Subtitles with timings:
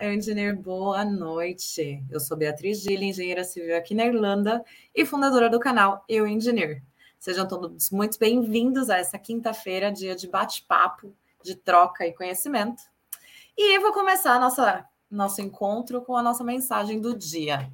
[0.00, 2.02] Olá, boa noite.
[2.08, 6.82] Eu sou Beatriz Gille, engenheira civil aqui na Irlanda e fundadora do canal Eu Engineer.
[7.18, 11.14] Sejam todos muito bem-vindos a essa quinta-feira, dia de bate-papo,
[11.44, 12.82] de troca e conhecimento.
[13.56, 17.70] E eu vou começar nossa, nosso encontro com a nossa mensagem do dia.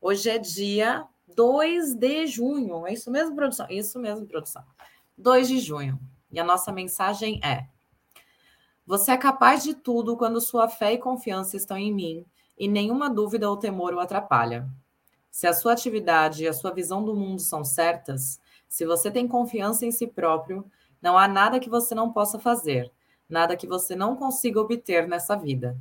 [0.00, 3.66] Hoje é dia 2 de junho, é isso mesmo, produção?
[3.68, 4.64] Isso mesmo, produção.
[5.18, 6.00] 2 de junho.
[6.32, 7.66] E a nossa mensagem é:
[8.86, 12.24] você é capaz de tudo quando sua fé e confiança estão em mim
[12.56, 14.68] e nenhuma dúvida ou temor o atrapalha.
[15.28, 19.26] Se a sua atividade e a sua visão do mundo são certas, se você tem
[19.26, 20.64] confiança em si próprio,
[21.02, 22.92] não há nada que você não possa fazer,
[23.28, 25.76] nada que você não consiga obter nessa vida.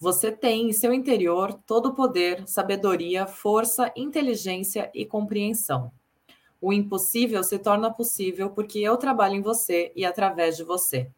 [0.00, 5.92] Você tem em seu interior todo o poder, sabedoria, força, inteligência e compreensão.
[6.58, 11.10] O impossível se torna possível porque eu trabalho em você e através de você.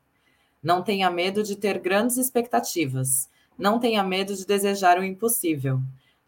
[0.66, 3.30] Não tenha medo de ter grandes expectativas.
[3.56, 5.78] Não tenha medo de desejar o impossível.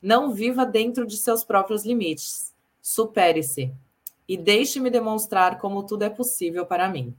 [0.01, 2.55] Não viva dentro de seus próprios limites.
[2.81, 3.75] Supere-se.
[4.29, 7.17] E deixe-me demonstrar como tudo é possível para mim.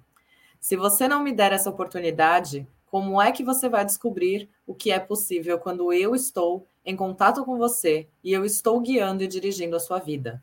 [0.62, 4.90] Se você não me der essa oportunidade, como é que você vai descobrir o que
[4.90, 9.76] é possível quando eu estou em contato com você e eu estou guiando e dirigindo
[9.76, 10.42] a sua vida?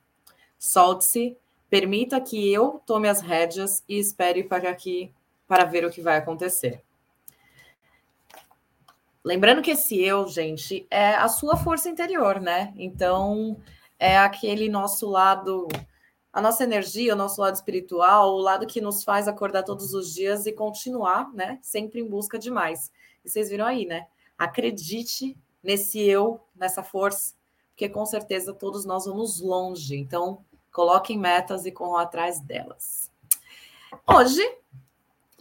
[0.59, 1.39] Solte-se,
[1.71, 5.16] permita que eu tome as rédeas e espere para que
[5.47, 6.83] para ver o que vai acontecer.
[9.25, 12.73] Lembrando que esse eu, gente, é a sua força interior, né?
[12.77, 13.61] Então,
[13.99, 15.67] é aquele nosso lado,
[16.33, 20.15] a nossa energia, o nosso lado espiritual, o lado que nos faz acordar todos os
[20.15, 21.59] dias e continuar, né?
[21.61, 22.93] Sempre em busca de mais.
[23.25, 24.07] E vocês viram aí, né?
[24.39, 27.35] Acredite nesse eu, nessa força,
[27.71, 29.97] porque com certeza todos nós vamos longe.
[29.97, 33.11] Então, coloquem metas e corram atrás delas.
[34.07, 34.41] Hoje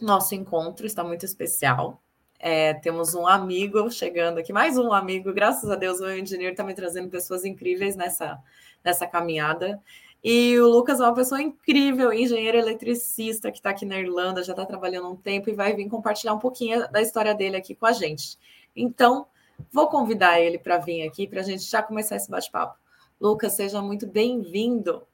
[0.00, 2.02] nosso encontro está muito especial.
[2.38, 6.62] É, temos um amigo chegando aqui, mais um amigo, graças a Deus, o engenheiro está
[6.62, 8.38] me trazendo pessoas incríveis nessa,
[8.84, 9.80] nessa caminhada.
[10.22, 14.52] E o Lucas é uma pessoa incrível, engenheiro eletricista, que está aqui na Irlanda, já
[14.52, 17.86] está trabalhando um tempo e vai vir compartilhar um pouquinho da história dele aqui com
[17.86, 18.36] a gente.
[18.74, 19.26] Então,
[19.70, 22.78] vou convidar ele para vir aqui para a gente já começar esse bate-papo.
[23.20, 25.06] Lucas, seja muito bem-vindo.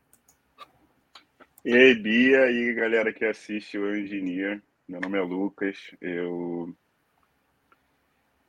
[1.65, 4.61] E aí, Bia e galera que assiste o Engineer.
[4.93, 6.77] Meu nome é Lucas, eu,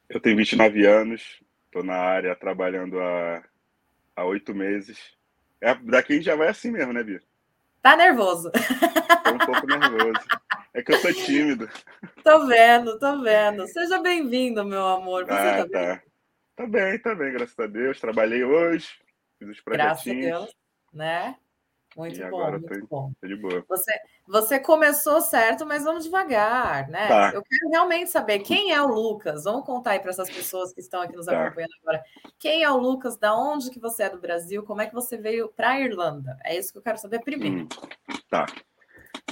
[0.09, 3.41] eu tenho 29 anos, estou na área trabalhando há,
[4.13, 5.15] há oito meses.
[5.61, 7.23] É, daqui já vai assim mesmo, né, Bia?
[7.81, 8.51] Tá nervoso.
[9.23, 10.27] Tô um pouco nervoso.
[10.73, 11.69] É que eu sou tímido.
[12.21, 13.65] Tô vendo, tô vendo.
[13.67, 15.23] Seja bem-vindo, meu amor.
[15.23, 16.01] Você ah, tá, tá bem?
[16.57, 18.01] Tá bem, tá bem, graças a Deus.
[18.01, 18.89] Trabalhei hoje,
[19.39, 20.03] fiz os projetinhos.
[20.03, 20.55] Graças a Deus,
[20.91, 21.35] né?
[21.95, 23.13] Muito e bom, muito tô, bom.
[23.21, 23.63] Tô de boa.
[23.69, 27.07] Você, você começou certo, mas vamos devagar, né?
[27.07, 27.31] Tá.
[27.33, 29.43] Eu quero realmente saber quem é o Lucas.
[29.43, 31.39] Vamos contar aí para essas pessoas que estão aqui nos tá.
[31.39, 32.03] acompanhando agora.
[32.39, 33.15] Quem é o Lucas?
[33.17, 34.63] Da onde que você é do Brasil?
[34.63, 36.37] Como é que você veio para a Irlanda?
[36.43, 37.63] É isso que eu quero saber primeiro.
[37.63, 37.67] Hum,
[38.27, 38.47] tá.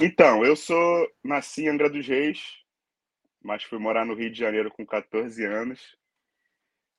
[0.00, 2.62] Então, eu sou nasci em Angra dos Reis,
[3.42, 5.96] mas fui morar no Rio de Janeiro com 14 anos.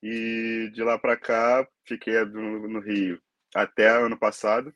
[0.01, 3.21] E de lá para cá fiquei no, no Rio
[3.55, 4.73] até ano passado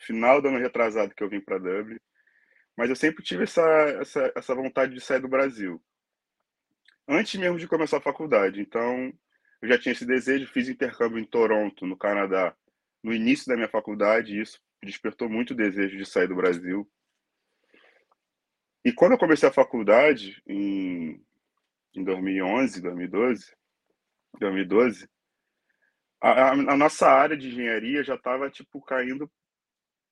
[0.00, 1.98] final do ano retrasado que eu vim para Dublin,
[2.76, 3.62] mas eu sempre tive essa,
[4.00, 5.82] essa, essa vontade de sair do Brasil.
[7.06, 8.60] Antes mesmo de começar a faculdade.
[8.60, 9.12] Então,
[9.60, 12.56] eu já tinha esse desejo, fiz intercâmbio em Toronto, no Canadá,
[13.02, 16.90] no início da minha faculdade, e isso despertou muito o desejo de sair do Brasil.
[18.84, 21.22] E quando eu comecei a faculdade, em,
[21.94, 23.54] em 2011, 2012,
[24.38, 25.08] 2012
[26.20, 29.30] a, a, nossa área de engenharia já estava tipo caindo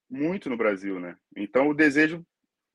[0.08, 1.16] muito no Brasil, né?
[1.36, 2.24] Então o desejo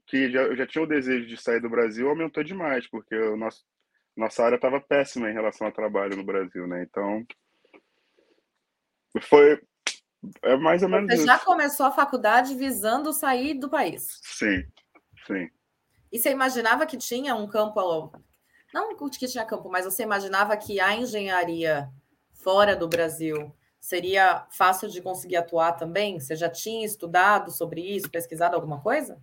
[0.05, 3.37] que já, eu já tinha o desejo de sair do Brasil aumentou demais, porque o
[3.37, 3.63] nosso
[4.15, 6.83] nossa área estava péssima em relação ao trabalho no Brasil, né?
[6.83, 7.25] Então
[9.21, 9.59] foi
[10.43, 14.19] é mais ou menos Você já começou a faculdade visando sair do país?
[14.21, 14.63] Sim,
[15.25, 15.49] sim.
[16.11, 18.13] E você imaginava que tinha um campo,
[18.73, 21.89] não que tinha campo, mas você imaginava que a engenharia
[22.33, 23.53] fora do Brasil
[23.83, 26.17] seria fácil de conseguir atuar também?
[26.17, 29.21] Você já tinha estudado sobre isso, pesquisado alguma coisa?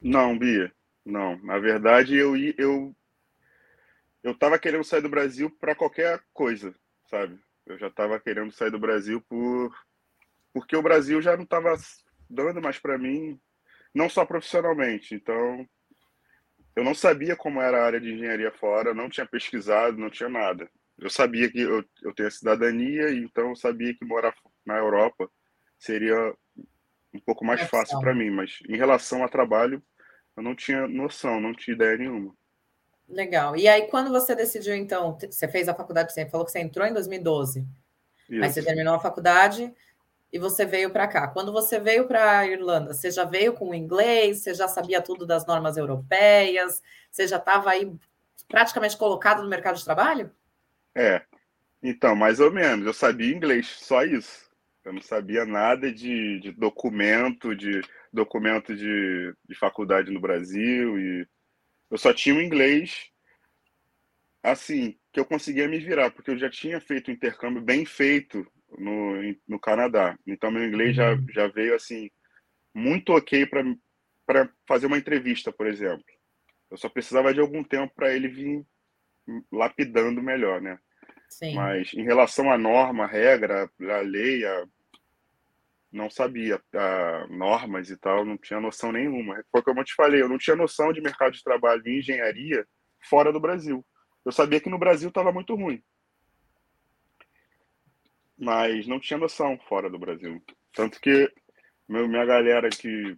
[0.00, 0.72] Não, Bia,
[1.04, 1.36] não.
[1.42, 2.96] Na verdade, eu eu
[4.22, 6.74] eu estava querendo sair do Brasil para qualquer coisa,
[7.10, 7.38] sabe?
[7.66, 9.76] Eu já estava querendo sair do Brasil por
[10.54, 11.76] porque o Brasil já não estava
[12.30, 13.38] dando mais para mim,
[13.94, 15.14] não só profissionalmente.
[15.14, 15.68] Então,
[16.74, 20.30] eu não sabia como era a área de engenharia fora, não tinha pesquisado, não tinha
[20.30, 20.66] nada.
[20.98, 24.34] Eu sabia que eu, eu tenho a cidadania, então eu sabia que morar
[24.66, 25.30] na Europa
[25.78, 26.34] seria
[27.14, 29.82] um pouco mais é fácil para mim, mas em relação a trabalho,
[30.36, 32.34] eu não tinha noção, não tinha ideia nenhuma.
[33.08, 33.56] Legal.
[33.56, 36.86] E aí, quando você decidiu, então, você fez a faculdade, você falou que você entrou
[36.86, 37.66] em 2012.
[38.28, 38.44] Isso.
[38.44, 39.72] Aí você terminou a faculdade
[40.30, 41.26] e você veio para cá.
[41.28, 45.00] Quando você veio para a Irlanda, você já veio com o inglês, você já sabia
[45.00, 47.90] tudo das normas europeias, você já estava aí
[48.46, 50.30] praticamente colocado no mercado de trabalho?
[50.98, 51.24] É.
[51.80, 52.84] Então, mais ou menos.
[52.84, 54.50] Eu sabia inglês, só isso.
[54.84, 57.80] Eu não sabia nada de, de documento, de
[58.12, 61.26] documento de, de faculdade no Brasil e
[61.90, 63.06] eu só tinha o inglês,
[64.42, 68.46] assim, que eu conseguia me virar, porque eu já tinha feito um intercâmbio bem feito
[68.76, 69.14] no,
[69.46, 70.18] no Canadá.
[70.26, 71.26] Então, meu inglês já, uhum.
[71.30, 72.10] já veio, assim,
[72.74, 76.04] muito ok para fazer uma entrevista, por exemplo.
[76.70, 78.66] Eu só precisava de algum tempo para ele vir
[79.52, 80.78] lapidando melhor, né?
[81.28, 81.54] Sim.
[81.54, 84.66] Mas em relação à norma, à regra, à lei, a
[85.90, 86.62] não sabia
[87.30, 89.42] normas e tal, não tinha noção nenhuma.
[89.50, 92.66] Foi como eu te falei, eu não tinha noção de mercado de trabalho e engenharia
[93.08, 93.84] fora do Brasil.
[94.24, 95.82] Eu sabia que no Brasil estava muito ruim,
[98.36, 100.42] mas não tinha noção fora do Brasil.
[100.74, 101.32] Tanto que
[101.88, 103.16] minha galera que,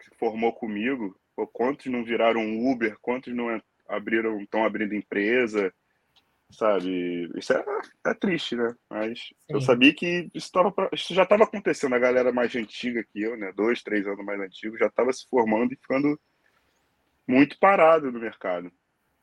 [0.00, 5.72] que formou comigo, pô, quantos não viraram Uber, quantos não abriram, estão abrindo empresa,
[6.50, 7.30] sabe?
[7.36, 7.64] Isso é,
[8.06, 8.74] é triste, né?
[8.88, 9.34] Mas Sim.
[9.50, 11.94] eu sabia que isso, tava, isso já estava acontecendo.
[11.94, 13.52] A galera mais antiga que eu, né?
[13.54, 16.18] Dois, três anos mais antigo, já estava se formando e ficando
[17.26, 18.72] muito parado no mercado.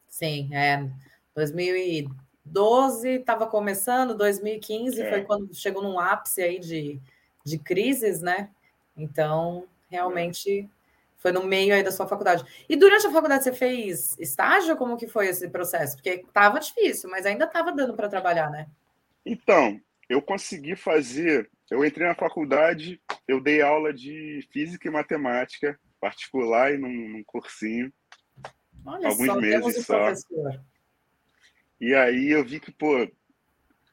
[0.08, 0.90] Sim, é.
[1.36, 5.10] 2012 estava começando, 2015 é.
[5.10, 7.02] foi quando chegou num ápice aí de,
[7.44, 8.50] de crises, né?
[8.96, 10.70] Então, realmente
[11.26, 12.46] foi no meio aí da sua faculdade.
[12.70, 14.78] E durante a faculdade você fez estágio?
[14.78, 15.96] Como que foi esse processo?
[15.96, 18.68] Porque estava difícil, mas ainda estava dando para trabalhar, né?
[19.26, 21.50] Então, eu consegui fazer.
[21.72, 27.24] Eu entrei na faculdade, eu dei aula de física e matemática particular e num, num
[27.24, 27.92] cursinho.
[28.86, 29.98] Olha alguns só, meses só.
[29.98, 30.62] Professor.
[31.82, 33.10] E aí eu vi que, pô,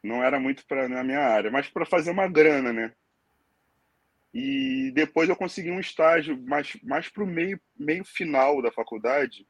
[0.03, 2.93] não era muito para na minha área, mas para fazer uma grana, né?
[4.33, 9.47] E depois eu consegui um estágio mais, mais para o meio, meio final da faculdade.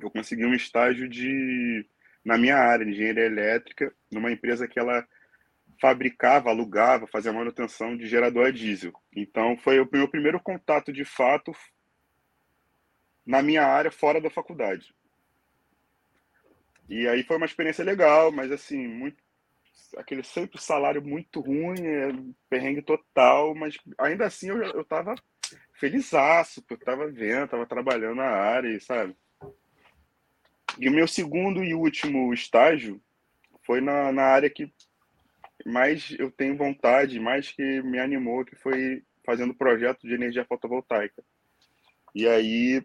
[0.00, 1.86] Eu consegui um estágio de
[2.24, 5.06] na minha área, engenharia elétrica, numa empresa que ela
[5.80, 8.92] fabricava, alugava, fazia manutenção de gerador a diesel.
[9.14, 11.52] Então foi o meu primeiro contato de fato
[13.26, 14.94] na minha área fora da faculdade.
[16.88, 19.16] E aí foi uma experiência legal, mas assim, muito
[19.96, 22.12] aquele sempre salário muito ruim, é,
[22.48, 25.14] perrengue total, mas ainda assim eu, eu tava
[25.74, 29.16] felizaço, eu tava vendo, tava trabalhando na área, sabe?
[30.78, 33.00] E o meu segundo e último estágio
[33.64, 34.72] foi na, na área que
[35.66, 41.22] mais eu tenho vontade, mais que me animou, que foi fazendo projeto de energia fotovoltaica.
[42.14, 42.84] E aí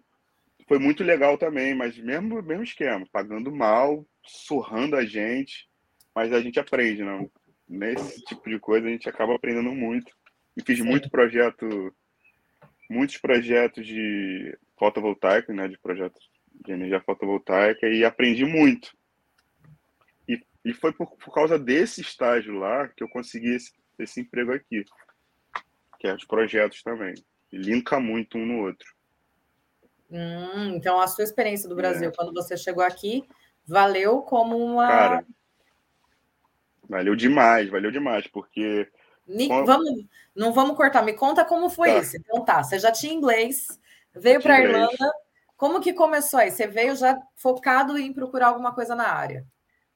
[0.67, 5.66] foi muito legal também, mas mesmo mesmo esquema, pagando mal, surrando a gente,
[6.17, 7.29] mas a gente aprende, não?
[7.69, 10.11] Nesse tipo de coisa a gente acaba aprendendo muito.
[10.55, 10.85] E fiz Sim.
[10.85, 11.93] muito projeto,
[12.89, 16.27] muitos projetos de fotovoltaica, né, de projetos
[16.65, 18.97] de energia fotovoltaica e aprendi muito.
[20.27, 24.53] E, e foi por, por causa desse estágio lá que eu consegui esse, esse emprego
[24.53, 24.83] aqui,
[25.99, 27.13] que é os projetos também.
[27.51, 28.91] E linka muito um no outro.
[30.09, 32.11] Hum, então a sua experiência do Brasil, é.
[32.11, 33.23] quando você chegou aqui,
[33.67, 35.27] valeu como uma Cara,
[36.89, 38.89] Valeu demais, valeu demais, porque.
[39.27, 41.99] Me, vamos, não vamos cortar, me conta como foi tá.
[41.99, 42.17] isso.
[42.17, 43.67] Então tá, você já tinha inglês,
[44.15, 45.13] veio para a Irlanda.
[45.57, 46.51] Como que começou aí?
[46.51, 49.45] Você veio já focado em procurar alguma coisa na área?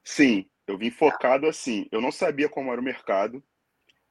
[0.04, 1.88] Sim, eu vim focado assim.
[1.92, 3.44] Eu não sabia como era o mercado,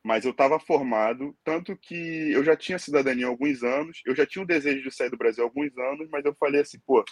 [0.03, 4.25] mas eu estava formado, tanto que eu já tinha cidadania há alguns anos, eu já
[4.25, 7.05] tinha o desejo de sair do Brasil há alguns anos, mas eu falei assim, pô,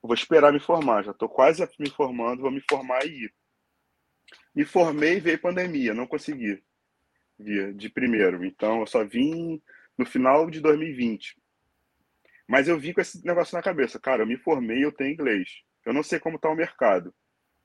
[0.00, 3.34] vou esperar me formar, já estou quase me formando, vou me formar e ir.
[4.54, 6.62] Me formei e veio pandemia, não consegui
[7.38, 8.44] vir de primeiro.
[8.44, 9.62] Então, eu só vim
[9.96, 11.36] no final de 2020.
[12.46, 14.00] Mas eu vim com esse negócio na cabeça.
[14.00, 15.62] Cara, eu me formei eu tenho inglês.
[15.84, 17.14] Eu não sei como está o mercado,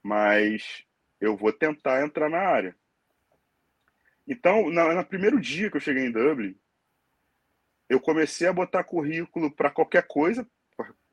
[0.01, 0.85] mas
[1.19, 2.75] eu vou tentar entrar na área.
[4.27, 6.55] Então, na, no primeiro dia que eu cheguei em Dublin,
[7.89, 10.47] eu comecei a botar currículo para qualquer coisa,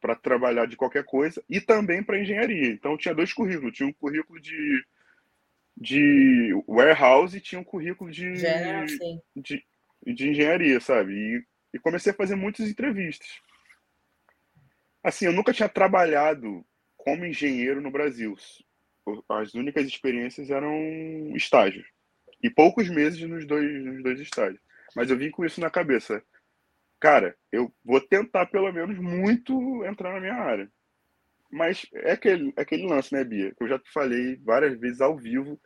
[0.00, 2.68] para trabalhar de qualquer coisa, e também para engenharia.
[2.68, 3.76] Então, tinha dois currículos.
[3.76, 4.84] Tinha um currículo de
[5.80, 8.34] de warehouse e tinha um currículo de,
[9.34, 9.64] de,
[10.06, 11.14] de, engenharia, sabe?
[11.14, 11.44] E,
[11.74, 13.26] e comecei a fazer muitas entrevistas.
[15.02, 16.62] Assim, eu nunca tinha trabalhado
[16.98, 18.36] como engenheiro no Brasil.
[19.28, 20.74] As únicas experiências eram
[21.34, 21.86] estágios.
[22.42, 24.60] E poucos meses nos dois, nos dois estágios.
[24.94, 26.22] Mas eu vim com isso na cabeça.
[27.00, 30.70] Cara, eu vou tentar pelo menos muito entrar na minha área.
[31.50, 33.54] mas é aquele, aquele lance, né, Bia?
[33.54, 35.58] Que eu já te falei várias vezes ao vivo,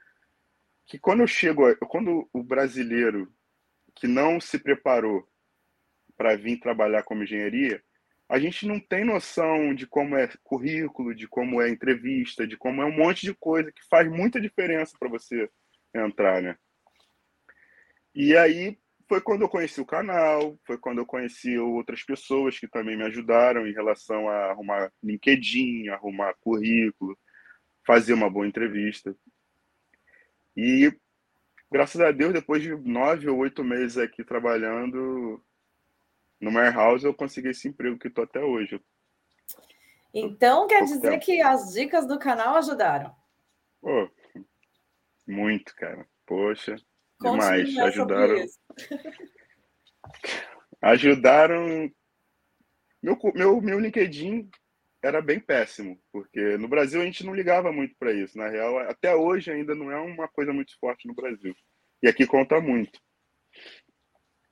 [0.87, 3.33] que quando eu chego, quando o brasileiro
[3.95, 5.27] que não se preparou
[6.17, 7.83] para vir trabalhar como engenharia,
[8.29, 12.83] a gente não tem noção de como é currículo, de como é entrevista, de como
[12.83, 15.49] é um monte de coisa que faz muita diferença para você
[15.95, 16.57] entrar, né?
[18.15, 22.67] E aí foi quando eu conheci o canal, foi quando eu conheci outras pessoas que
[22.67, 27.19] também me ajudaram em relação a arrumar LinkedIn, arrumar currículo,
[27.87, 29.15] fazer uma boa entrevista.
[30.57, 30.93] E
[31.71, 35.43] graças a Deus, depois de nove ou oito meses aqui trabalhando
[36.41, 38.81] no warehouse, eu consegui esse emprego que estou até hoje.
[40.13, 41.25] Então quer dizer tempo.
[41.25, 43.15] que as dicas do canal ajudaram?
[43.81, 44.09] Pô,
[45.27, 46.07] muito, cara.
[46.25, 46.77] Poxa,
[47.21, 47.77] demais.
[47.77, 48.47] Ajudaram.
[50.81, 51.91] Ajudaram.
[53.03, 54.49] Meu, meu, meu LinkedIn
[55.05, 58.39] era bem péssimo, porque no Brasil a gente não ligava muito para isso.
[58.39, 61.55] Na real, até hoje ainda não é uma coisa muito forte no Brasil.
[62.03, 62.99] E aqui conta muito.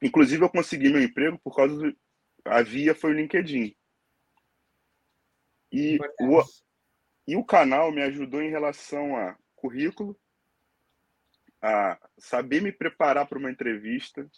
[0.02, 1.96] Inclusive, eu consegui meu emprego por causa do.
[2.44, 3.74] A via foi o LinkedIn.
[5.72, 6.42] E o,
[7.26, 10.14] e o canal me ajudou em relação a currículo,
[11.62, 14.28] a saber me preparar para uma entrevista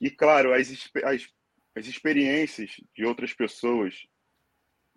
[0.00, 0.70] e, claro, as,
[1.04, 1.28] as,
[1.74, 4.06] as experiências de outras pessoas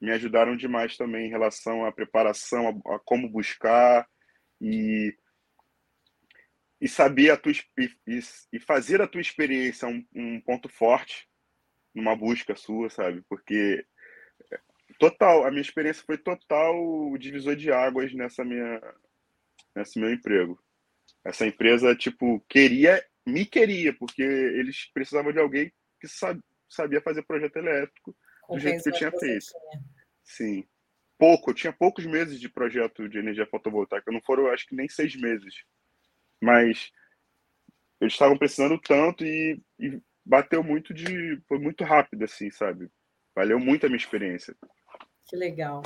[0.01, 4.07] me ajudaram demais também em relação à preparação, a, a como buscar
[4.59, 5.15] e,
[6.81, 8.19] e saber a tua e,
[8.51, 11.29] e fazer a tua experiência um, um ponto forte
[11.93, 13.21] numa busca sua, sabe?
[13.29, 13.85] Porque
[14.97, 16.75] total, a minha experiência foi total
[17.19, 18.81] divisor de águas nessa minha
[19.75, 20.59] nesse meu emprego.
[21.23, 26.07] Essa empresa, tipo, queria, me queria, porque eles precisavam de alguém que
[26.67, 28.15] sabia fazer projeto elétrico
[28.51, 29.45] do jeito que eu tinha feito.
[29.45, 29.83] Tinha.
[30.23, 30.67] Sim.
[31.17, 34.89] Pouco, eu tinha poucos meses de projeto de energia fotovoltaica, não foram, acho que nem
[34.89, 35.63] seis meses.
[36.41, 36.91] Mas
[37.99, 41.39] eles estavam precisando tanto e, e bateu muito de.
[41.47, 42.89] Foi muito rápido, assim, sabe?
[43.35, 44.55] Valeu muito a minha experiência.
[45.27, 45.83] Que legal.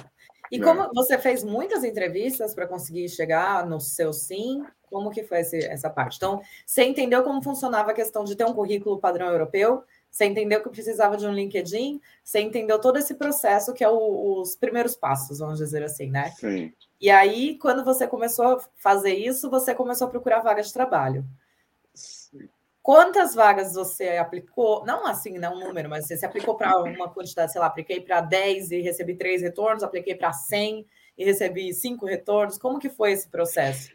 [0.51, 0.67] E Não.
[0.67, 5.57] como você fez muitas entrevistas para conseguir chegar no seu sim, como que foi esse,
[5.65, 6.17] essa parte?
[6.17, 9.83] Então, você entendeu como funcionava a questão de ter um currículo padrão europeu,
[10.15, 14.39] você entendeu que precisava de um LinkedIn, você entendeu todo esse processo que é o,
[14.39, 16.31] os primeiros passos, vamos dizer assim, né?
[16.39, 16.71] Sim.
[17.01, 21.25] E aí, quando você começou a fazer isso, você começou a procurar vagas de trabalho.
[22.81, 24.85] Quantas vagas você aplicou?
[24.85, 28.21] Não assim, não um número, mas você aplicou para uma quantidade, sei lá, apliquei para
[28.21, 32.57] 10 e recebi 3 retornos, apliquei para 100 e recebi 5 retornos.
[32.57, 33.93] Como que foi esse processo?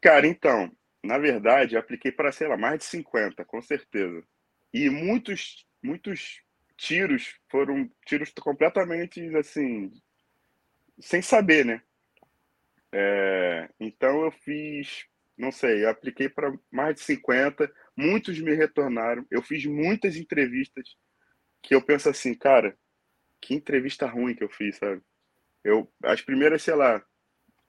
[0.00, 0.68] Cara, então,
[1.00, 4.24] na verdade, apliquei para, sei lá, mais de 50, com certeza.
[4.72, 6.42] E muitos, muitos
[6.76, 9.92] tiros foram tiros completamente, assim,
[10.98, 11.82] sem saber, né?
[12.92, 19.26] É, então eu fiz, não sei, apliquei para mais de 50, muitos me retornaram.
[19.30, 20.96] Eu fiz muitas entrevistas
[21.62, 22.76] que eu penso assim, cara,
[23.40, 25.02] que entrevista ruim que eu fiz, sabe?
[25.64, 27.04] Eu, as primeiras, sei lá,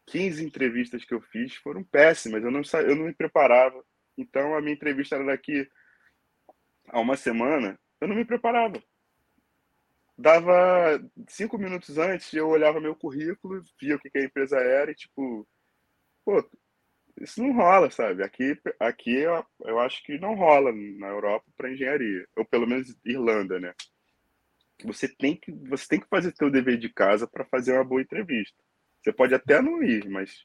[0.07, 3.83] 15 entrevistas que eu fiz foram péssimas, eu não, eu não me preparava.
[4.17, 5.67] Então a minha entrevista era daqui
[6.89, 8.81] a uma semana, eu não me preparava.
[10.17, 14.91] Dava cinco minutos antes, eu olhava meu currículo, via o que, que a empresa era
[14.91, 15.47] e, tipo,
[16.23, 16.47] pô,
[17.19, 18.23] isso não rola, sabe?
[18.23, 22.95] Aqui, aqui eu, eu acho que não rola na Europa para engenharia, ou pelo menos
[23.05, 23.73] Irlanda, né?
[24.83, 28.01] Você tem que, você tem que fazer seu dever de casa para fazer uma boa
[28.01, 28.57] entrevista.
[29.01, 30.43] Você pode até não ir, mas.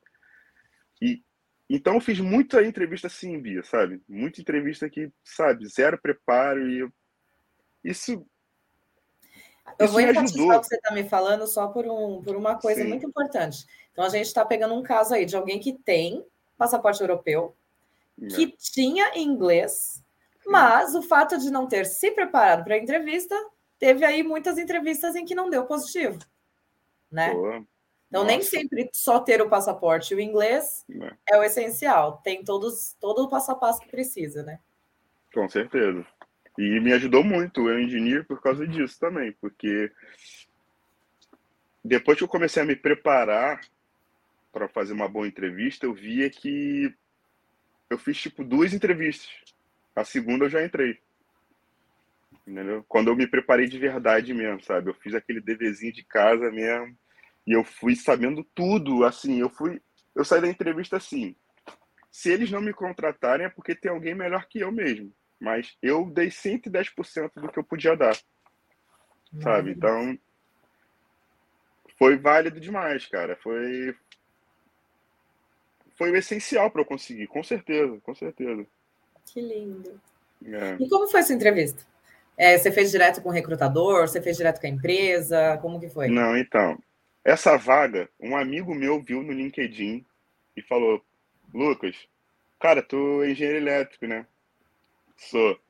[1.01, 1.23] E,
[1.69, 4.01] então eu fiz muita entrevista assim, Bia, sabe?
[4.09, 6.93] Muita entrevista que, sabe, zero preparo e eu...
[7.85, 8.27] isso.
[9.79, 12.59] Eu isso vou enfatizar o que você está me falando só por, um, por uma
[12.59, 12.89] coisa Sim.
[12.89, 13.67] muito importante.
[13.93, 16.25] Então a gente está pegando um caso aí de alguém que tem
[16.57, 17.55] passaporte europeu,
[18.35, 18.53] que não.
[18.59, 20.03] tinha inglês,
[20.47, 23.35] mas o fato de não ter se preparado para a entrevista,
[23.79, 26.19] teve aí muitas entrevistas em que não deu positivo,
[27.11, 27.33] né?
[27.33, 27.65] Boa.
[28.09, 28.37] Então, Nossa.
[28.37, 31.35] nem sempre só ter o passaporte e o inglês é.
[31.35, 32.21] é o essencial.
[32.25, 34.59] Tem todos, todo o passo a passo que precisa, né?
[35.33, 36.07] Com certeza.
[36.59, 39.93] E me ajudou muito o engineer por causa disso também, porque
[41.85, 43.61] depois que eu comecei a me preparar
[44.51, 46.93] para fazer uma boa entrevista, eu via que
[47.91, 49.29] eu fiz tipo duas entrevistas.
[49.95, 50.99] A segunda eu já entrei.
[52.47, 52.83] Entendeu?
[52.89, 54.89] Quando eu me preparei de verdade mesmo, sabe?
[54.89, 56.97] Eu fiz aquele deverzinho de casa mesmo
[57.49, 59.81] e eu fui sabendo tudo, assim, eu fui
[60.15, 61.35] eu saí da entrevista assim.
[62.11, 66.11] Se eles não me contratarem é porque tem alguém melhor que eu mesmo, mas eu
[66.11, 68.19] dei 110% do que eu podia dar.
[69.41, 69.71] Sabe?
[69.71, 70.19] Então,
[71.99, 73.35] foi válido demais, cara.
[73.37, 73.97] Foi
[75.97, 78.67] foi o essencial para eu conseguir, com certeza, com certeza.
[79.25, 80.01] Que lindo.
[80.45, 80.77] É.
[80.79, 81.83] E como foi essa entrevista?
[82.37, 84.07] É, você fez direto com o recrutador?
[84.07, 85.59] Você fez direto com a empresa?
[85.63, 86.09] Como que foi?
[86.09, 86.79] Não, então.
[87.29, 90.03] Essa vaga, um amigo meu viu no LinkedIn
[90.57, 91.05] e falou:
[91.53, 91.95] Lucas,
[92.59, 94.27] cara, tu é engenheiro elétrico, né?
[95.15, 95.61] Sou.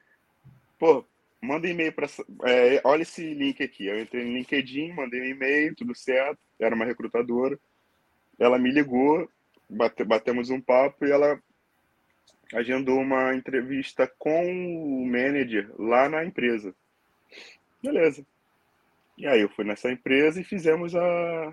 [0.78, 1.04] Pô,
[1.42, 2.06] manda e-mail para.
[2.44, 3.86] É, olha esse link aqui.
[3.86, 6.38] Eu entrei no LinkedIn, mandei um e-mail, tudo certo.
[6.60, 7.58] Era uma recrutadora.
[8.38, 9.28] Ela me ligou,
[9.68, 11.42] bate, batemos um papo e ela
[12.54, 16.72] agendou uma entrevista com o manager lá na empresa.
[17.82, 18.24] Beleza.
[19.18, 21.52] E aí eu fui nessa empresa e fizemos a,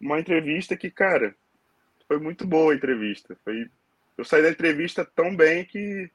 [0.00, 1.34] uma entrevista que, cara,
[2.06, 3.36] foi muito boa a entrevista.
[3.42, 3.68] Foi,
[4.16, 6.10] eu saí da entrevista tão bem que.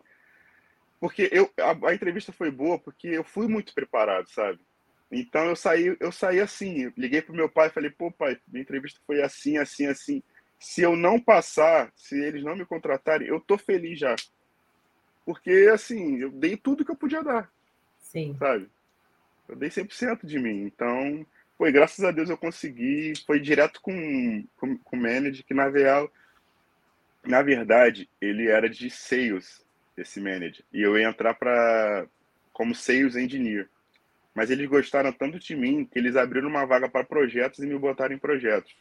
[1.00, 4.60] Porque eu, a, a entrevista foi boa porque eu fui muito preparado, sabe?
[5.12, 8.62] Então eu saí, eu saí assim, liguei pro meu pai e falei, pô, pai, minha
[8.62, 10.22] entrevista foi assim, assim, assim
[10.60, 14.16] se eu não passar, se eles não me contratarem, eu tô feliz já.
[15.26, 17.52] Porque, assim, eu dei tudo que eu podia dar.
[18.00, 18.36] Sim.
[18.38, 18.70] Sabe?
[19.48, 20.64] Eu dei 100% de mim.
[20.64, 21.26] Então,
[21.58, 23.14] foi, graças a Deus eu consegui.
[23.26, 26.12] Foi direto com, com, com o manager, que na real,
[27.24, 29.66] na verdade, ele era de sales,
[29.98, 30.64] esse manager.
[30.72, 32.06] E eu ia entrar para
[32.54, 33.70] como sales engineer.
[34.34, 37.78] Mas eles gostaram tanto de mim que eles abriram uma vaga para projetos e me
[37.78, 38.76] botaram em projetos.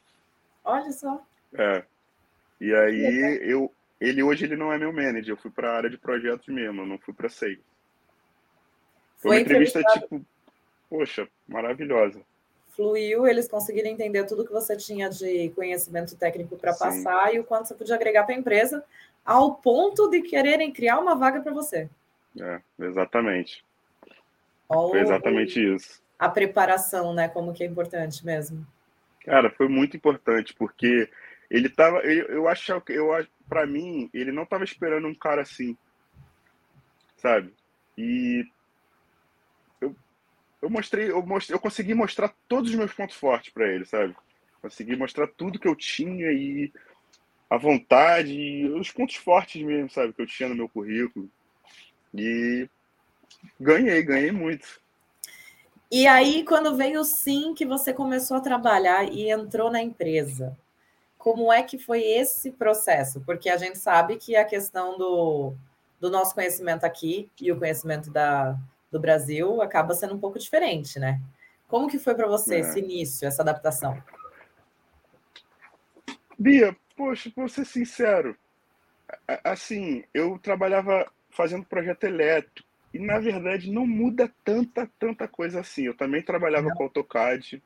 [0.62, 1.26] Olha só.
[1.54, 1.82] É.
[2.60, 5.90] E aí eu, ele hoje ele não é meu manager, eu fui para a área
[5.90, 7.60] de projetos mesmo, eu não fui para sales.
[9.16, 10.24] Foi, Foi uma entrevista tipo,
[10.96, 12.22] poxa, maravilhosa.
[12.70, 17.44] Fluiu, eles conseguiram entender tudo que você tinha de conhecimento técnico para passar e o
[17.44, 18.82] quanto você podia agregar para a empresa,
[19.24, 21.88] ao ponto de quererem criar uma vaga para você.
[22.38, 23.64] É, exatamente.
[24.68, 26.02] Foi exatamente isso.
[26.18, 27.28] A preparação, né?
[27.28, 28.66] Como que é importante mesmo.
[29.24, 31.08] Cara, foi muito importante, porque
[31.50, 31.98] ele tava.
[31.98, 35.76] Eu, eu acho, eu, para mim, ele não tava esperando um cara assim.
[37.16, 37.54] Sabe?
[37.96, 38.46] E
[40.60, 44.14] eu mostrei, eu mostrei, eu consegui mostrar todos os meus pontos fortes para ele, sabe?
[44.60, 46.72] Consegui mostrar tudo que eu tinha e
[47.48, 51.30] a vontade, e os pontos fortes mesmo, sabe, que eu tinha no meu currículo.
[52.14, 52.68] E
[53.60, 54.80] ganhei, ganhei muito.
[55.90, 60.56] E aí, quando veio sim, que você começou a trabalhar e entrou na empresa,
[61.16, 63.20] como é que foi esse processo?
[63.20, 65.54] Porque a gente sabe que a questão do,
[66.00, 68.58] do nosso conhecimento aqui e o conhecimento da,
[68.90, 71.20] do Brasil acaba sendo um pouco diferente, né?
[71.68, 72.58] Como que foi para você é.
[72.60, 74.00] esse início, essa adaptação?
[76.38, 78.36] Bia, poxa, vou ser sincero,
[79.44, 85.84] assim, eu trabalhava fazendo projeto elétrico e na verdade não muda tanta, tanta coisa assim.
[85.84, 86.76] Eu também trabalhava não.
[86.76, 87.62] com AutoCAD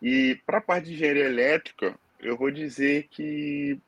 [0.00, 3.78] e para a parte de engenharia elétrica, eu vou dizer que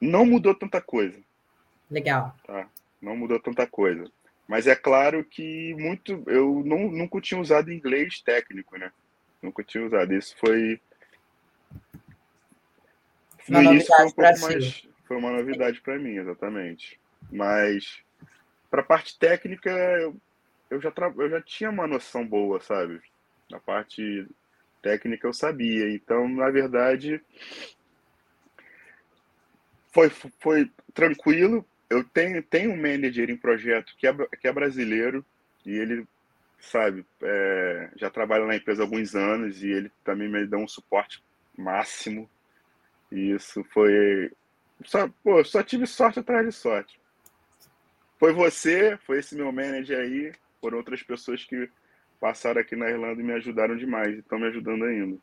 [0.00, 1.18] não mudou tanta coisa.
[1.90, 2.34] Legal.
[2.44, 2.68] Tá?
[3.04, 4.10] Não mudou tanta coisa.
[4.48, 6.22] Mas é claro que muito.
[6.26, 8.90] Eu não, nunca tinha usado inglês técnico, né?
[9.42, 10.14] Nunca tinha usado.
[10.14, 10.80] Isso foi.
[13.46, 14.88] Uma no início foi um pouco mais.
[15.06, 16.98] Foi uma novidade para mim, exatamente.
[17.30, 18.02] Mas
[18.70, 20.16] para a parte técnica, eu,
[20.70, 21.12] eu, já tra...
[21.14, 23.02] eu já tinha uma noção boa, sabe?
[23.50, 24.26] Na parte
[24.80, 25.90] técnica eu sabia.
[25.90, 27.22] Então, na verdade,
[29.92, 31.66] foi, foi tranquilo.
[31.94, 35.24] Eu tenho, tenho um manager em projeto que é, que é brasileiro
[35.64, 36.06] e ele,
[36.58, 40.68] sabe, é, já trabalha na empresa há alguns anos e ele também me deu um
[40.68, 41.22] suporte
[41.56, 42.28] máximo.
[43.12, 44.32] E isso foi.
[44.84, 47.00] Só, pô, só tive sorte atrás de sorte.
[48.18, 51.70] Foi você, foi esse meu manager aí, por outras pessoas que
[52.20, 55.18] passaram aqui na Irlanda e me ajudaram demais, e estão me ajudando ainda.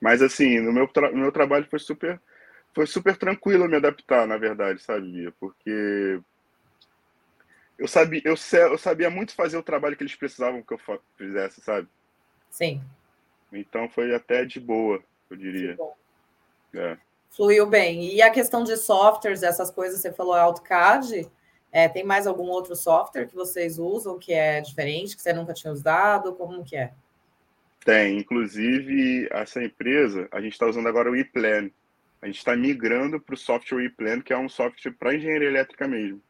[0.00, 2.20] Mas assim, no meu, no meu trabalho foi super
[2.74, 5.32] foi super tranquilo me adaptar, na verdade, sabe, Bia?
[5.38, 6.20] Porque
[7.78, 8.34] eu sabia, eu,
[8.70, 10.80] eu sabia muito fazer o trabalho que eles precisavam que eu
[11.16, 11.88] fizesse, sabe?
[12.50, 12.82] Sim.
[13.52, 15.76] Então foi até de boa, eu diria.
[16.74, 16.96] É.
[17.30, 18.14] Fluiu bem.
[18.14, 21.30] E a questão de softwares, essas coisas, você falou AutoCAD,
[21.70, 25.54] é, tem mais algum outro software que vocês usam que é diferente, que você nunca
[25.54, 26.34] tinha usado?
[26.34, 26.92] Como que é?
[27.84, 31.70] Tem, inclusive essa empresa, a gente está usando agora o ePlan.
[32.22, 35.88] A gente está migrando para o software ePlan, que é um software para engenharia elétrica
[35.88, 36.22] mesmo.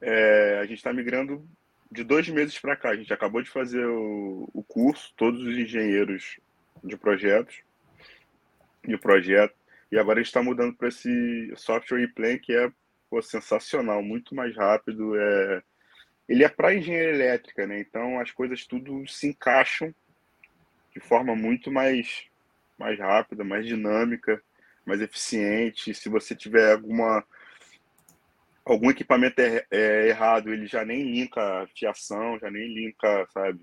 [0.00, 1.46] É, a gente está migrando
[1.90, 2.90] de dois meses para cá.
[2.90, 6.38] A gente acabou de fazer o, o curso, todos os engenheiros
[6.82, 7.62] de projetos
[8.86, 9.54] e o projeto,
[9.90, 12.70] e agora a gente está mudando para esse software ePlan, que é
[13.08, 15.18] pô, sensacional, muito mais rápido.
[15.18, 15.62] É...
[16.28, 17.80] Ele é para engenharia elétrica, né?
[17.80, 19.94] Então as coisas tudo se encaixam
[20.92, 22.24] de forma muito mais,
[22.78, 24.42] mais rápida, mais dinâmica,
[24.84, 25.94] mais eficiente.
[25.94, 27.24] Se você tiver alguma
[28.64, 33.60] algum equipamento é, é, errado, ele já nem linka a fiação, já nem linka, sabe?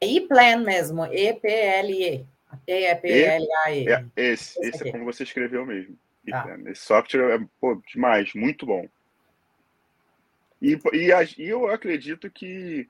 [0.00, 2.26] E-Plan mesmo, E-P-L-E.
[2.66, 3.88] E-P-L-A-E.
[3.88, 5.96] É, esse, esse é como você escreveu mesmo.
[6.28, 6.58] Tá.
[6.66, 8.86] Esse software é pô, demais, muito bom.
[10.60, 12.88] E, e, e eu acredito que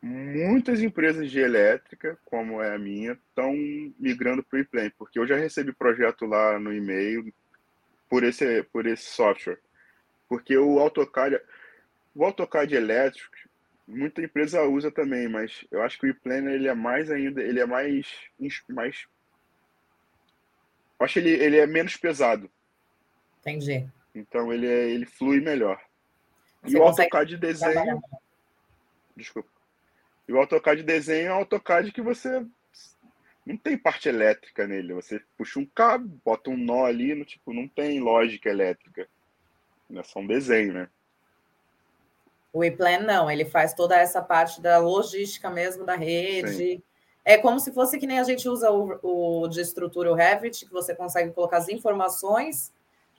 [0.00, 3.52] muitas empresas de elétrica, como é a minha, estão
[3.98, 7.32] migrando para o ePlan, porque eu já recebi projeto lá no e-mail
[8.08, 9.58] por esse, por esse software.
[10.28, 11.40] Porque o AutoCAD,
[12.14, 13.34] o AutoCAD elétrico,
[13.86, 17.60] muita empresa usa também, mas eu acho que o ePlanner ele é mais ainda, ele
[17.60, 18.06] é mais,
[18.68, 19.06] mais
[21.00, 22.50] eu acho ele, ele é menos pesado.
[23.40, 23.88] Entendi.
[24.14, 25.80] Então ele, é, ele flui melhor.
[26.62, 27.72] Você e o AutoCAD de desenho.
[27.72, 28.00] Trabalhar.
[29.16, 29.57] Desculpa.
[30.28, 32.44] E o AutoCAD de desenho é um AutoCAD que você
[33.46, 34.92] não tem parte elétrica nele.
[34.92, 39.08] Você puxa um cabo, bota um nó ali, no, tipo, não tem lógica elétrica.
[39.94, 40.88] É só um desenho, né?
[42.52, 46.48] O ePlan não, ele faz toda essa parte da logística mesmo da rede.
[46.48, 46.82] Sim.
[47.24, 50.66] É como se fosse que nem a gente usa o, o de estrutura o Revit,
[50.66, 52.72] que você consegue colocar as informações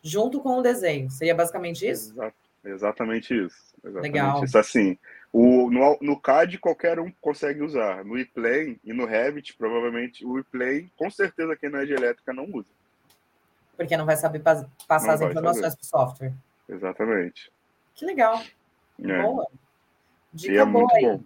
[0.03, 1.09] junto com o desenho.
[1.09, 2.11] Seria basicamente isso?
[2.11, 3.75] Exato, exatamente isso.
[3.83, 4.43] Exatamente Legal.
[4.43, 4.97] Isso assim,
[5.31, 8.03] o, no, no CAD qualquer um consegue usar.
[8.03, 12.33] No ePlane e no Revit, provavelmente o ePlane, com certeza quem não é de elétrica
[12.33, 12.69] não usa.
[13.77, 16.33] Porque não vai saber passar não as informações para o software.
[16.67, 17.51] Exatamente.
[17.95, 18.41] Que legal.
[19.03, 19.21] É.
[19.21, 19.47] Boa.
[20.33, 21.03] Dica é boa aí.
[21.03, 21.23] Bom.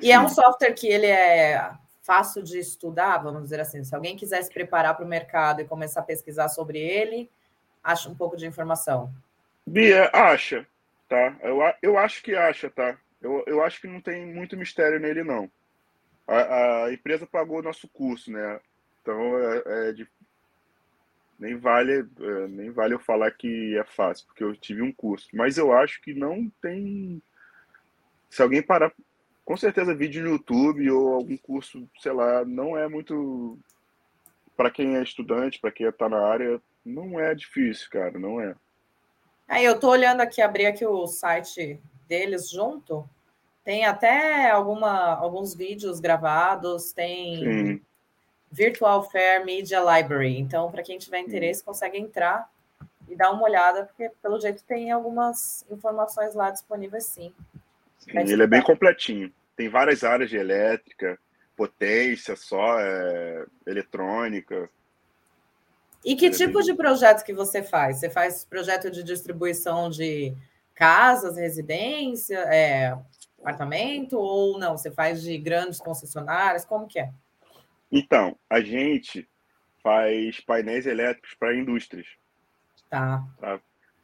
[0.00, 0.12] E Sim.
[0.12, 3.82] é um software que ele é fácil de estudar, vamos dizer assim.
[3.82, 7.30] Se alguém quiser se preparar para o mercado e começar a pesquisar sobre ele,
[7.82, 9.12] acha um pouco de informação.
[9.66, 10.66] Bia, acha,
[11.08, 11.36] tá?
[11.42, 12.96] Eu, eu acho que acha, tá?
[13.24, 15.50] Eu, eu acho que não tem muito mistério nele, não.
[16.26, 18.60] A, a empresa pagou o nosso curso, né?
[19.00, 20.06] Então, é, é de,
[21.38, 25.28] nem vale é, nem vale eu falar que é fácil, porque eu tive um curso.
[25.32, 27.22] Mas eu acho que não tem...
[28.28, 28.92] Se alguém parar
[29.42, 33.58] com certeza vídeo no YouTube ou algum curso, sei lá, não é muito
[34.54, 38.54] para quem é estudante, para quem está na área, não é difícil, cara, não é.
[39.48, 43.08] Aí eu tô olhando aqui, abri aqui o site deles junto.
[43.64, 47.82] Tem até alguma, alguns vídeos gravados, tem Sim.
[48.52, 50.38] Virtual Fair Media Library.
[50.38, 52.48] Então, para quem tiver interesse, consegue entrar
[53.08, 57.32] e dar uma olhada, porque pelo jeito tem algumas informações lá disponíveis sim.
[57.98, 59.32] Sim, ele é bem completinho.
[59.56, 61.18] Tem várias áreas de elétrica,
[61.56, 64.68] potência só, é, eletrônica.
[66.04, 66.62] E que é tipo bem...
[66.62, 67.98] de projeto que você faz?
[67.98, 70.34] Você faz projeto de distribuição de
[70.74, 72.96] casas, residência, é,
[73.38, 74.76] apartamento ou não?
[74.76, 76.64] Você faz de grandes concessionárias?
[76.64, 77.12] Como que é?
[77.90, 79.28] Então, a gente
[79.82, 82.06] faz painéis elétricos para indústrias.
[82.90, 83.24] Tá.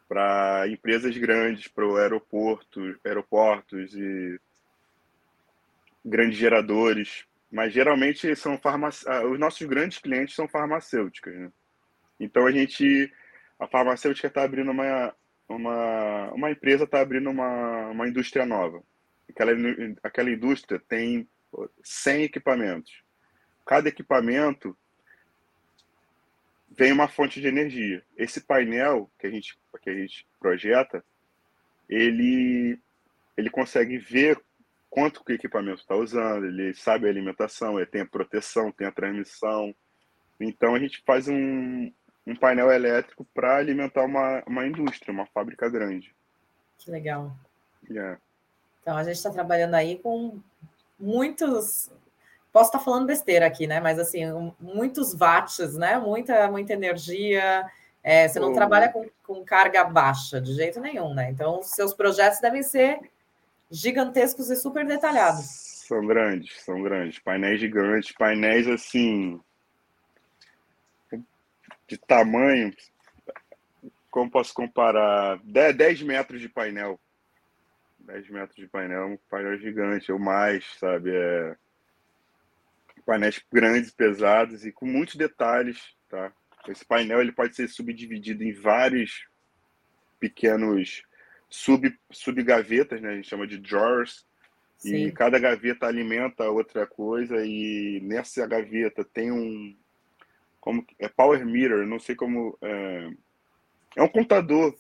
[0.09, 4.41] para empresas grandes, para aeroporto, aeroportos e
[6.05, 8.97] grandes geradores, mas geralmente são farmac...
[9.07, 11.53] Ah, os nossos grandes clientes são farmacêuticas, né?
[12.19, 13.13] Então a gente,
[13.59, 15.15] a farmacêutica está abrindo uma,
[15.55, 18.83] uma, uma empresa está abrindo uma, uma indústria nova.
[19.29, 19.53] Aquela,
[20.03, 21.29] aquela indústria tem
[21.83, 23.03] 100 equipamentos.
[23.67, 24.77] Cada equipamento
[26.71, 28.03] vem uma fonte de energia.
[28.17, 31.05] Esse painel que a gente, que a gente projeta,
[31.89, 32.79] ele,
[33.37, 34.41] ele consegue ver
[34.89, 38.87] quanto que o equipamento está usando, ele sabe a alimentação, ele tem a proteção, tem
[38.87, 39.75] a transmissão.
[40.41, 41.93] Então a gente faz um,
[42.31, 46.15] um painel elétrico para alimentar uma, uma indústria, uma fábrica grande.
[46.79, 47.33] Que legal.
[47.89, 48.19] Yeah.
[48.81, 50.41] Então a gente está trabalhando aí com
[50.99, 51.91] muitos
[52.53, 53.79] Posso estar falando besteira aqui, né?
[53.79, 54.25] Mas assim,
[54.59, 55.99] muitos watts, né?
[55.99, 57.65] Muita, muita energia.
[58.03, 61.31] É, você não trabalha com, com carga baixa de jeito nenhum, né?
[61.31, 62.99] Então, seus projetos devem ser
[63.71, 65.45] gigantescos e super detalhados.
[65.87, 67.21] São grandes, são grandes.
[67.21, 69.41] Painéis gigantes, painéis assim.
[71.91, 72.73] De tamanho.
[74.11, 75.41] Como posso comparar?
[75.43, 77.01] 10, 10 metros de painel.
[77.99, 81.11] 10 metros de painel, um painel gigante, ou mais, sabe?
[81.13, 81.57] É
[83.11, 86.33] painéis grandes, pesados e com muitos detalhes, tá?
[86.69, 89.27] Esse painel ele pode ser subdividido em vários
[90.21, 91.03] pequenos
[91.49, 93.11] sub subgavetas, né?
[93.11, 94.25] A gente chama de drawers.
[94.79, 95.07] Sim.
[95.07, 99.77] E cada gaveta alimenta outra coisa e nessa gaveta tem um
[100.61, 103.11] como é power meter, não sei como é,
[103.97, 104.75] é um contador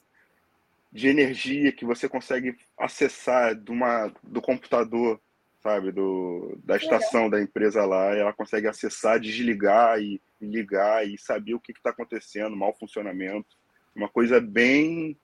[0.92, 5.20] de energia que você consegue acessar de uma, do computador
[5.62, 11.18] sabe, do, da estação da empresa lá, ela consegue acessar, desligar e, e ligar e
[11.18, 13.56] saber o que está acontecendo, mau funcionamento.
[13.94, 15.16] Uma coisa bem,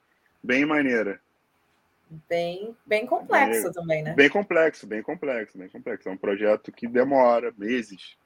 [0.42, 1.20] bem maneira.
[2.28, 4.14] Bem, bem complexo bem, também, né?
[4.14, 6.08] Bem complexo, bem complexo, bem complexo.
[6.08, 8.16] É um projeto que demora meses.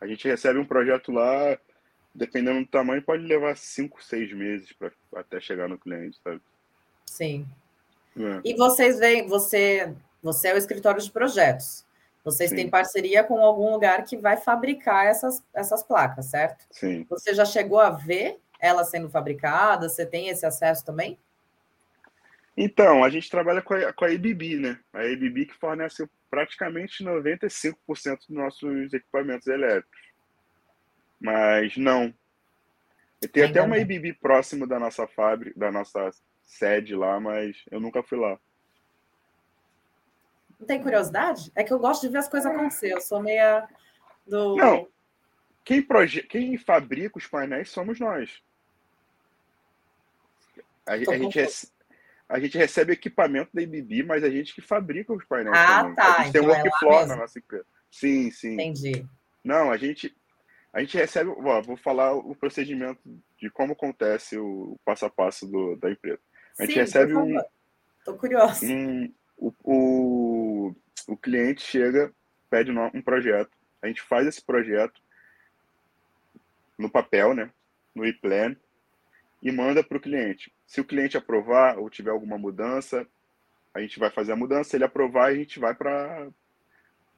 [0.00, 1.58] A gente recebe um projeto lá,
[2.14, 6.40] dependendo do tamanho, pode levar cinco, seis meses para até chegar no cliente, sabe?
[7.06, 7.46] Sim.
[8.16, 8.40] É.
[8.44, 11.84] E vocês veem, você você é o escritório de projetos.
[12.24, 12.56] Vocês Sim.
[12.56, 16.64] têm parceria com algum lugar que vai fabricar essas, essas placas, certo?
[16.70, 17.04] Sim.
[17.10, 19.92] Você já chegou a ver elas sendo fabricadas?
[19.92, 21.18] Você tem esse acesso também?
[22.56, 24.78] Então, a gente trabalha com a, com a né?
[24.92, 27.74] A ABB que fornece praticamente 95%
[28.18, 30.00] dos nossos equipamentos elétricos.
[31.22, 32.12] Mas não.
[33.32, 33.76] Tem até uma.
[33.76, 36.10] ABB próximo da nossa fábrica, da nossa
[36.42, 38.38] sede lá, mas eu nunca fui lá.
[40.58, 41.52] Não tem curiosidade?
[41.54, 42.92] É que eu gosto de ver as coisas acontecer.
[42.92, 43.68] Eu sou meia
[44.26, 44.56] do.
[44.56, 44.88] Não.
[45.64, 46.22] Quem, proje...
[46.22, 48.42] Quem fabrica os painéis somos nós.
[50.84, 51.72] A, a gente, rece...
[52.28, 55.56] a gente recebe equipamento da IBB, mas a gente que fabrica os painéis.
[55.56, 55.94] Ah, também.
[55.94, 56.04] tá.
[56.04, 57.66] A gente então tem um é workflow na nossa empresa.
[57.90, 58.54] Sim, sim.
[58.54, 59.06] Entendi.
[59.44, 60.16] Não, a gente,
[60.72, 61.30] a gente recebe.
[61.30, 63.00] Ó, vou falar o procedimento
[63.38, 66.20] de como acontece o passo a passo do, da empresa.
[66.58, 67.38] A gente sim, recebe um.
[67.98, 68.64] Estou curioso.
[68.64, 70.74] Um, o, o,
[71.08, 72.12] o cliente chega,
[72.48, 75.00] pede um projeto, a gente faz esse projeto
[76.78, 77.50] no papel, né,
[77.94, 78.56] no e-plan,
[79.42, 80.52] e manda para o cliente.
[80.66, 83.06] Se o cliente aprovar ou tiver alguma mudança,
[83.74, 84.70] a gente vai fazer a mudança.
[84.70, 86.28] Se ele aprovar, a gente vai para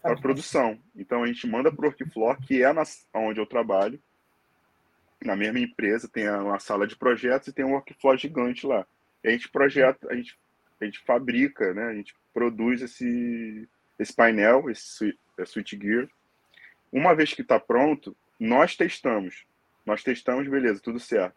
[0.04, 0.78] a produção.
[0.94, 2.82] Então a gente manda para o Workflow, que é na,
[3.14, 4.00] onde eu trabalho.
[5.24, 8.86] Na mesma empresa tem uma sala de projetos e tem um workflow gigante lá.
[9.22, 10.38] E a gente projeta, a gente
[10.80, 11.84] a gente fabrica, né?
[11.84, 13.66] A gente produz esse,
[13.98, 16.08] esse painel, esse switch gear.
[16.92, 19.46] Uma vez que está pronto, nós testamos.
[19.86, 21.36] Nós testamos, beleza, tudo certo.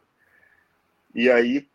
[1.15, 1.67] E aí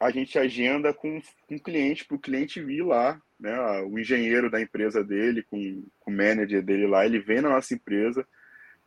[0.00, 3.56] a gente agenda com, com o cliente, para o cliente vir lá, né?
[3.82, 7.74] O engenheiro da empresa dele, com, com o manager dele lá, ele vem na nossa
[7.74, 8.26] empresa,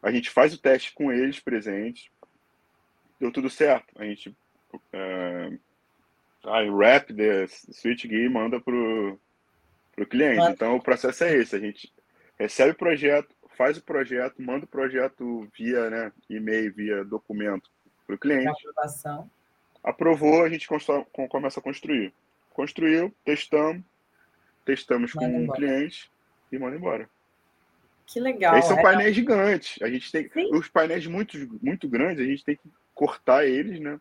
[0.01, 2.09] a gente faz o teste com eles presentes,
[3.19, 3.93] deu tudo certo.
[3.99, 4.29] A gente
[4.73, 5.59] uh,
[6.47, 9.19] Aí wrap the switch e manda pro,
[9.95, 10.51] pro cliente.
[10.51, 11.91] Então o processo é esse, a gente
[12.39, 17.69] recebe o projeto, faz o projeto, manda o projeto via né, e-mail, via documento
[18.05, 18.47] para o cliente.
[18.47, 19.29] Aprovação.
[19.83, 22.13] Aprovou, a gente constrói, começa a construir.
[22.51, 23.83] Construiu, testamos,
[24.65, 26.09] testamos manda com o cliente
[26.51, 27.09] e manda embora.
[28.05, 28.57] Que legal.
[28.57, 28.81] Esses são é...
[28.81, 29.81] painéis gigantes.
[29.81, 30.49] A gente tem Sim.
[30.53, 33.99] os painéis muito, muito grandes, a gente tem que cortar eles, né?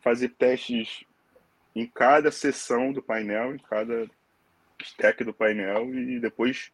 [0.00, 1.04] Fazer testes
[1.74, 4.08] em cada seção do painel, em cada
[4.82, 6.72] stack do painel e depois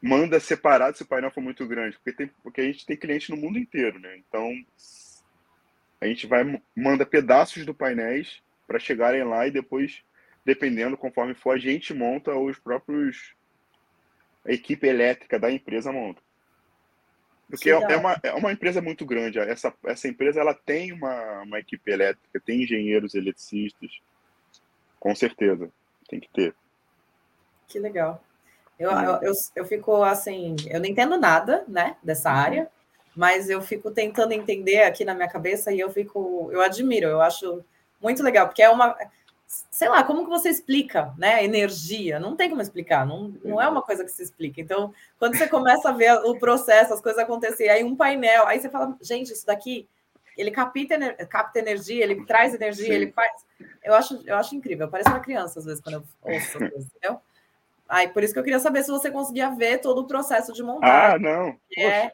[0.00, 3.30] manda separado se o painel for muito grande, porque, tem, porque a gente tem cliente
[3.30, 4.16] no mundo inteiro, né?
[4.16, 4.50] Então
[6.02, 10.02] a gente vai manda pedaços do painéis para chegarem lá e depois,
[10.44, 13.36] dependendo conforme for, a gente monta os próprios
[14.44, 16.20] a equipe elétrica da empresa monta.
[17.48, 19.38] Porque é, é, uma, é uma empresa muito grande.
[19.38, 24.00] Essa, essa empresa ela tem uma, uma equipe elétrica, tem engenheiros eletricistas.
[24.98, 25.70] Com certeza.
[26.08, 26.52] Tem que ter.
[27.68, 28.24] Que legal.
[28.76, 32.36] Eu, eu, eu, eu, fico assim, eu não entendo nada, né, dessa uhum.
[32.36, 32.70] área,
[33.14, 37.20] mas eu fico tentando entender aqui na minha cabeça e eu fico, eu admiro, eu
[37.20, 37.64] acho
[38.00, 38.96] muito legal, porque é uma,
[39.70, 41.44] sei lá, como que você explica, né?
[41.44, 44.60] Energia, não tem como explicar, não, não é uma coisa que se explica.
[44.60, 48.60] Então, quando você começa a ver o processo, as coisas acontecerem, aí um painel, aí
[48.60, 49.86] você fala, gente, isso daqui,
[50.36, 52.92] ele capta, capta energia, ele traz energia, Sim.
[52.92, 53.44] ele faz.
[53.84, 57.20] Eu acho, eu acho incrível, parece uma criança às vezes quando eu ouço, entendeu?
[57.88, 60.62] Aí, por isso que eu queria saber se você conseguia ver todo o processo de
[60.62, 60.96] montagem.
[60.96, 61.54] Ah, não.
[61.76, 62.10] É...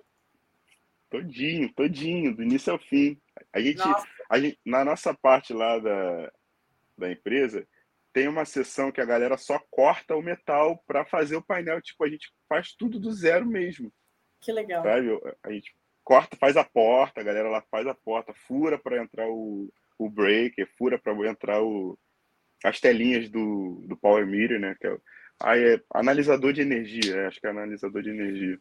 [1.11, 3.18] Todinho, todinho, do início ao fim.
[3.53, 3.83] A gente,
[4.29, 6.33] a gente, na nossa parte lá da,
[6.97, 7.66] da empresa,
[8.12, 11.81] tem uma sessão que a galera só corta o metal para fazer o painel.
[11.81, 13.92] Tipo, a gente faz tudo do zero mesmo.
[14.40, 14.83] Que legal.
[14.83, 15.09] Sabe?
[15.42, 19.29] A gente corta, faz a porta, a galera lá faz a porta, fura para entrar
[19.29, 21.99] o, o breaker, fura para entrar o,
[22.64, 24.75] as telinhas do, do power meter, né?
[24.81, 24.97] Que é,
[25.40, 28.59] aí é analisador de energia, é, acho que é analisador de energia.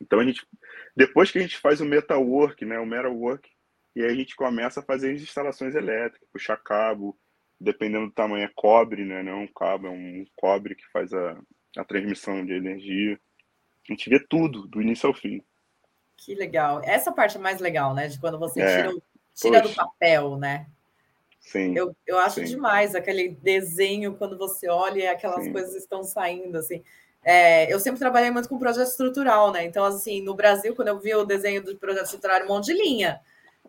[0.00, 0.46] Então a gente,
[0.94, 3.50] depois que a gente faz o metalwork, né, o metalwork,
[3.94, 7.18] e aí a gente começa a fazer as instalações elétricas, puxar cabo,
[7.58, 9.22] dependendo do tamanho, é cobre, né?
[9.22, 11.38] Não é um cabo, é um cobre que faz a,
[11.78, 13.18] a transmissão de energia.
[13.88, 15.42] A gente vê tudo, do início ao fim.
[16.16, 16.82] Que legal.
[16.84, 18.08] Essa parte é mais legal, né?
[18.08, 19.02] De quando você é, tira,
[19.34, 20.66] tira do papel, né?
[21.40, 21.76] Sim.
[21.76, 22.46] Eu, eu acho sim.
[22.46, 25.52] demais aquele desenho quando você olha e aquelas sim.
[25.52, 26.82] coisas estão saindo, assim.
[27.28, 29.64] É, eu sempre trabalhei muito com projeto estrutural, né?
[29.64, 32.74] Então, assim, no Brasil, quando eu vi o desenho do projeto estrutural, um monte de
[32.74, 33.20] linha.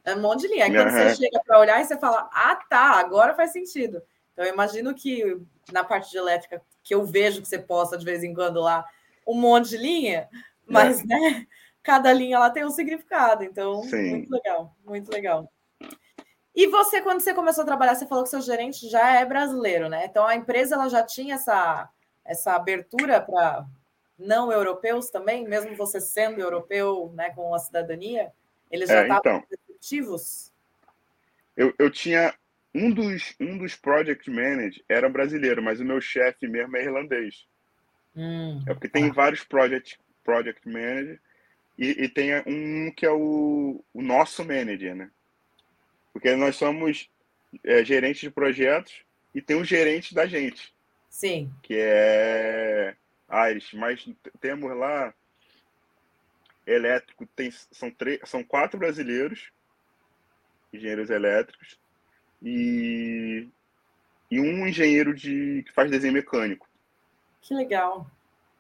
[0.06, 0.66] É um monte de linha.
[0.66, 0.94] Aí quando uhum.
[0.94, 4.00] você chega para olhar e você fala, ah, tá, agora faz sentido.
[4.32, 5.42] Então, eu imagino que
[5.72, 8.86] na parte de elétrica, que eu vejo que você posta de vez em quando lá,
[9.28, 10.30] um monte de linha,
[10.64, 11.06] mas, é.
[11.08, 11.48] né,
[11.82, 13.44] cada linha lá tem um significado.
[13.44, 14.12] Então, Sim.
[14.12, 15.52] muito legal, muito legal.
[16.56, 19.90] E você, quando você começou a trabalhar, você falou que seu gerente já é brasileiro,
[19.90, 20.06] né?
[20.06, 21.90] Então, a empresa ela já tinha essa,
[22.28, 23.66] essa abertura para
[24.18, 28.32] não europeus também, mesmo você sendo europeu, né, com a cidadania?
[28.72, 30.52] Eles já é, estavam então, receptivos?
[31.56, 32.34] Eu, eu tinha
[32.74, 37.48] um dos, um dos project managers era brasileiro, mas o meu chefe mesmo é irlandês.
[38.16, 41.20] Hum, é porque tem vários project, project managers
[41.78, 45.12] e, e, tem um que é o, o nosso manager, né?
[46.12, 47.10] Porque nós somos
[47.64, 50.74] é, gerentes de projetos e tem o gerente da gente.
[51.18, 51.52] Sim.
[51.64, 52.96] Que é
[53.28, 53.74] Aires.
[53.74, 54.08] Mas
[54.40, 55.12] temos lá
[56.64, 59.52] elétrico, tem, são, três, são quatro brasileiros,
[60.72, 61.80] engenheiros elétricos,
[62.40, 63.48] e,
[64.30, 66.70] e um engenheiro de, que faz desenho mecânico.
[67.42, 68.06] Que legal.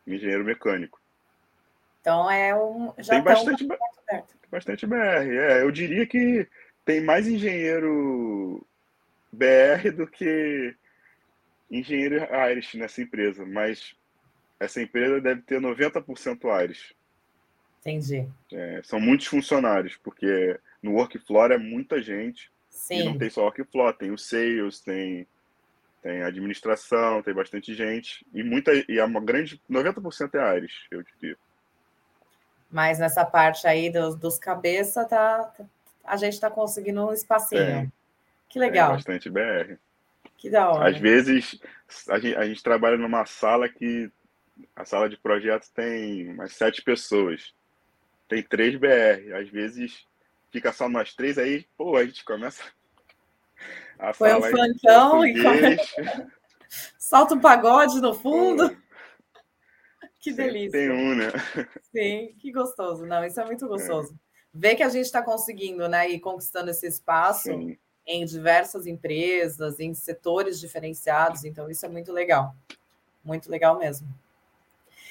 [0.07, 0.99] Engenheiro mecânico.
[2.01, 2.91] Então é um.
[2.97, 3.69] Já tem bastante, um
[4.49, 4.95] bastante BR.
[4.95, 6.47] É, eu diria que
[6.83, 8.65] tem mais engenheiro
[9.31, 10.75] BR do que
[11.69, 13.95] engenheiro Irish nessa empresa, mas
[14.59, 16.95] essa empresa deve ter 90% Irish.
[17.81, 18.27] Entendi.
[18.51, 22.51] É, são muitos funcionários, porque no workflow é muita gente.
[22.69, 23.01] Sim.
[23.01, 25.27] E não tem só workflow, tem o sales, tem,
[26.01, 28.25] tem a administração, tem bastante gente.
[28.33, 31.37] E muita e a uma grande 90% é Irish, eu diria.
[32.69, 35.53] Mas nessa parte aí dos, dos cabeça, tá,
[36.03, 37.61] a gente está conseguindo um espacinho.
[37.61, 37.87] É.
[38.49, 38.91] Que legal.
[38.91, 39.77] É bastante BR.
[40.37, 40.89] Que da hora.
[40.89, 41.59] Às vezes,
[42.09, 44.09] a gente, a gente trabalha numa sala que
[44.75, 47.53] a sala de projetos tem umas sete pessoas.
[48.27, 49.33] Tem três BR.
[49.33, 50.05] Às vezes
[50.51, 52.63] fica só nós três, aí, pô, a gente começa
[53.97, 55.33] a Foi um funkão e
[56.97, 58.69] solta um pagode no fundo.
[58.69, 58.75] Pô.
[60.19, 60.71] Que delícia.
[60.71, 61.27] Tem um, né?
[61.83, 63.05] Sim, que gostoso.
[63.05, 63.67] Não, isso é muito é.
[63.67, 64.13] gostoso.
[64.13, 64.17] É.
[64.51, 67.77] Ver que a gente está conseguindo, né, e conquistando esse espaço Sim.
[68.07, 71.43] Em diversas empresas, em setores diferenciados.
[71.43, 72.55] Então, isso é muito legal.
[73.23, 74.07] Muito legal mesmo.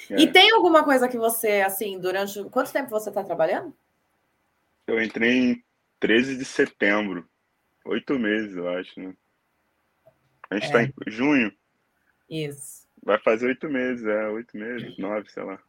[0.09, 0.19] É.
[0.19, 2.43] E tem alguma coisa que você, assim, durante.
[2.45, 3.73] Quanto tempo você está trabalhando?
[4.87, 5.63] Eu entrei em
[5.99, 7.29] 13 de setembro.
[7.85, 9.13] Oito meses, eu acho, né?
[10.49, 10.85] A gente está é.
[10.85, 11.53] em junho.
[12.29, 12.87] Isso.
[13.03, 15.61] Vai fazer oito meses, é, oito meses, nove, sei lá.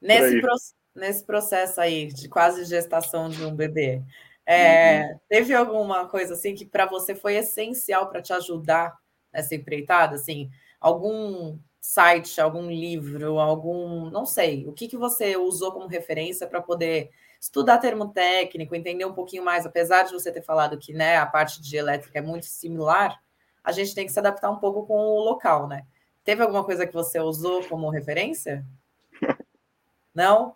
[0.00, 0.54] Nesse, pro,
[0.94, 4.02] nesse processo aí de quase gestação de um bebê,
[4.46, 5.18] é, uhum.
[5.28, 8.96] teve alguma coisa assim que para você foi essencial para te ajudar
[9.32, 10.16] nessa empreitada?
[10.16, 10.50] Assim,
[10.80, 16.62] algum site, algum livro, algum, não sei, o que, que você usou como referência para
[16.62, 21.16] poder estudar termo técnico, entender um pouquinho mais, apesar de você ter falado que né,
[21.16, 23.20] a parte de elétrica é muito similar,
[23.64, 25.84] a gente tem que se adaptar um pouco com o local, né?
[26.24, 28.64] Teve alguma coisa que você usou como referência?
[30.14, 30.54] Não?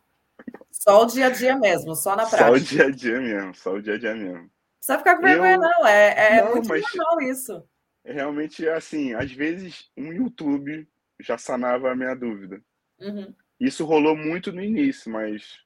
[0.82, 2.44] Só o dia a dia mesmo, só na prática.
[2.44, 4.42] Só o dia a dia mesmo, só o dia a dia mesmo.
[4.42, 5.60] Não precisa ficar com vergonha, Eu...
[5.60, 5.86] não.
[5.86, 7.68] É, é não, muito normal isso.
[8.04, 10.86] Realmente, assim, às vezes um YouTube
[11.20, 12.62] já sanava a minha dúvida.
[13.00, 13.34] Uhum.
[13.58, 15.58] Isso rolou muito no início, mas,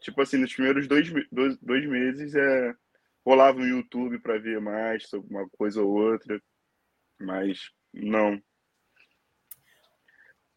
[0.00, 2.74] tipo assim, nos primeiros dois, dois, dois meses é,
[3.24, 6.42] rolava no YouTube para ver mais sobre uma coisa ou outra,
[7.20, 8.42] mas não,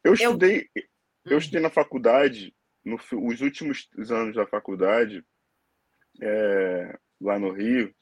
[0.08, 0.84] eu estudei, eu,
[1.26, 1.40] eu hum.
[1.40, 2.56] estudei na faculdade,
[2.88, 5.24] no, os últimos anos da faculdade,
[6.22, 7.94] é, lá no Rio,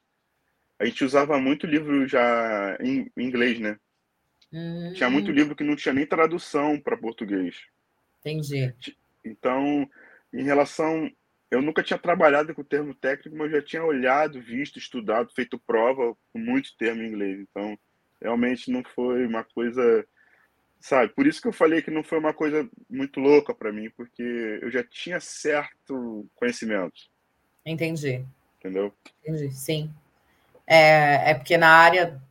[0.79, 3.79] a gente usava muito livro já em, em inglês, né?
[4.53, 4.93] Hum.
[4.93, 5.33] Tinha muito hum.
[5.33, 7.65] livro que não tinha nem tradução para português.
[8.19, 8.73] Entendi.
[9.23, 9.89] Então,
[10.31, 11.11] em relação.
[11.51, 15.59] Eu nunca tinha trabalhado com o termo técnico, mas já tinha olhado, visto, estudado, feito
[15.59, 17.39] prova com muito termo em inglês.
[17.39, 17.77] Então,
[18.19, 20.05] realmente não foi uma coisa
[20.85, 21.11] sabe?
[21.13, 24.21] Por isso que eu falei que não foi uma coisa muito louca para mim, porque
[24.61, 27.09] eu já tinha certo conhecimento.
[27.65, 28.23] Entendi.
[28.59, 28.93] Entendeu?
[29.23, 29.91] Entendi, sim.
[30.67, 32.21] É, é porque na área,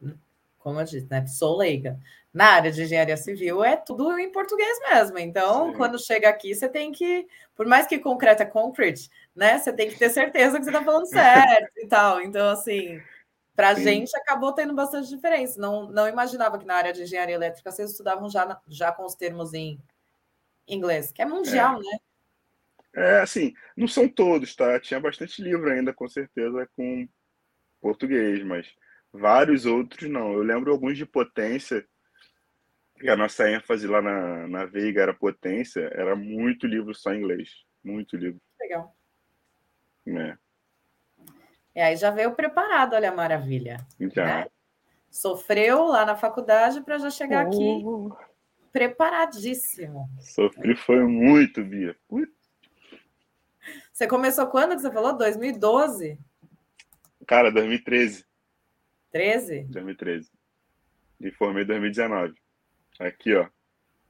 [0.60, 1.26] como eu disse, né?
[1.26, 1.98] Sou leiga.
[2.32, 5.18] Na área de engenharia civil é tudo em português mesmo.
[5.18, 5.76] Então, sim.
[5.76, 7.26] quando chega aqui, você tem que,
[7.56, 9.58] por mais que concreto é concrete, né?
[9.58, 12.20] Você tem que ter certeza que você está falando certo e tal.
[12.20, 13.02] Então, assim,
[13.54, 15.60] para a gente acabou tendo bastante diferença.
[15.60, 19.14] Não, não imaginava que na área de engenharia elétrica vocês estudavam já, já com os
[19.14, 19.80] termos em
[20.66, 21.84] inglês, que é mundial, é.
[21.84, 21.98] né?
[22.96, 24.78] É, assim, não são todos, tá?
[24.78, 27.08] Tinha bastante livro ainda, com certeza, com
[27.80, 28.72] português, mas
[29.12, 30.32] vários outros não.
[30.32, 31.86] Eu lembro alguns de potência
[33.00, 37.18] E a nossa ênfase lá na, na Veiga era potência, era muito livro só em
[37.18, 37.50] inglês.
[37.82, 38.40] Muito livro.
[38.60, 38.96] Legal.
[40.06, 40.38] É.
[41.74, 43.78] E aí já veio preparado, olha a maravilha.
[44.12, 44.24] Já.
[44.24, 44.46] Né?
[45.10, 47.48] Sofreu lá na faculdade para já chegar oh.
[47.48, 48.24] aqui
[48.74, 50.10] preparadíssimo.
[50.18, 51.96] Sofri foi muito, Bia.
[53.92, 55.16] Você começou quando que você falou?
[55.16, 56.18] 2012?
[57.24, 58.26] Cara, 2013.
[59.12, 59.62] 13?
[59.70, 60.28] 2013.
[61.20, 62.34] Me formei em 2019.
[62.98, 63.46] Aqui, ó.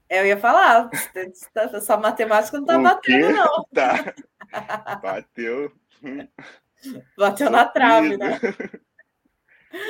[0.08, 0.88] Eu ia falar,
[1.54, 3.32] essa matemática não tá o batendo, quê?
[3.32, 3.64] não.
[3.64, 4.14] Tá.
[5.02, 5.72] Bateu.
[7.16, 8.38] Bateu na trave, né?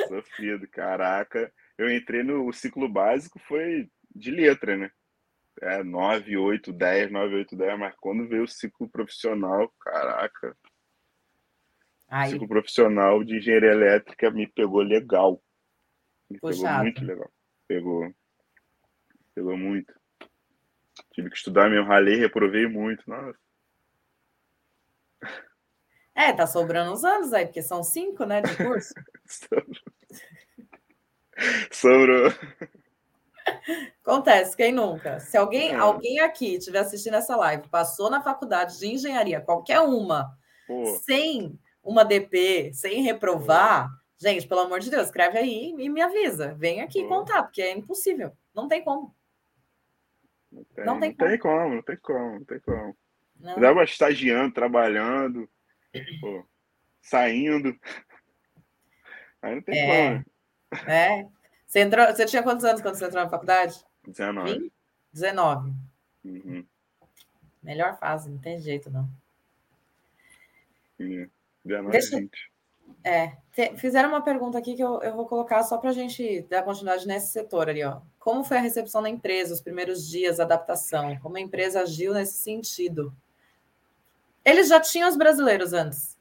[0.07, 1.51] Sofrido, caraca.
[1.77, 4.91] Eu entrei no ciclo básico, foi de letra, né?
[5.61, 10.57] É 9, 8, 10, 9, 8, 10, mas quando veio o ciclo profissional, caraca.
[12.07, 12.29] Aí.
[12.29, 15.41] O ciclo profissional de engenharia elétrica me pegou legal.
[16.29, 16.61] Me Puxado.
[16.63, 17.31] pegou muito legal.
[17.67, 18.15] Pegou.
[19.33, 19.93] Pegou muito.
[21.13, 23.03] Tive que estudar meu ralei, reprovei muito.
[23.09, 23.37] Nossa.
[26.15, 28.93] É, tá sobrando uns anos aí, porque são cinco, né, de curso.
[31.69, 32.31] Sobrou.
[34.01, 35.19] Acontece, quem nunca?
[35.19, 35.75] Se alguém, é.
[35.75, 40.31] alguém aqui estiver assistindo essa live, passou na faculdade de engenharia, qualquer uma,
[40.65, 40.85] Pô.
[41.03, 43.95] sem uma DP, sem reprovar, Pô.
[44.17, 46.55] gente, pelo amor de Deus, escreve aí e me avisa.
[46.55, 47.09] Vem aqui Pô.
[47.09, 48.31] contar, porque é impossível.
[48.53, 49.13] Não tem como.
[50.49, 51.29] Não tem, não tem, não como.
[51.29, 52.97] tem como, não tem como, não tem como.
[53.37, 53.59] Não.
[53.59, 55.49] Dava estagiando, trabalhando,
[56.19, 56.45] pô,
[57.01, 57.77] saindo.
[59.41, 60.25] Aí não tem é, como.
[60.89, 61.27] É.
[61.65, 63.83] Você, entrou, você tinha quantos anos quando você entrou na faculdade?
[64.07, 64.53] 19.
[64.59, 64.73] 20?
[65.13, 65.73] 19.
[66.25, 66.65] Uhum.
[67.61, 69.09] Melhor fase, não tem jeito, não.
[70.99, 71.27] É.
[71.63, 72.17] 19, Deixa...
[72.17, 72.55] 20.
[73.03, 76.41] É, te, fizeram uma pergunta aqui que eu, eu vou colocar só para a gente
[76.49, 78.01] dar continuidade nesse setor ali, ó.
[78.19, 81.15] Como foi a recepção da empresa, os primeiros dias, a adaptação?
[81.19, 83.15] Como a empresa agiu nesse sentido?
[84.45, 86.15] Eles já tinham os brasileiros antes?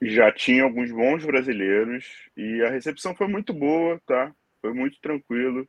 [0.00, 4.32] Já tinha alguns bons brasileiros e a recepção foi muito boa, tá?
[4.60, 5.68] Foi muito tranquilo.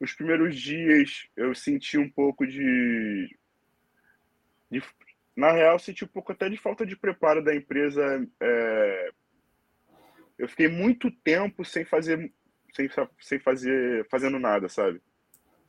[0.00, 3.38] Os primeiros dias eu senti um pouco de,
[4.70, 4.82] de
[5.36, 9.10] na real, senti um pouco até de falta de preparo da empresa é,
[10.38, 12.30] eu fiquei muito tempo sem fazer,
[12.74, 12.88] sem,
[13.20, 15.00] sem fazer, fazendo nada, sabe?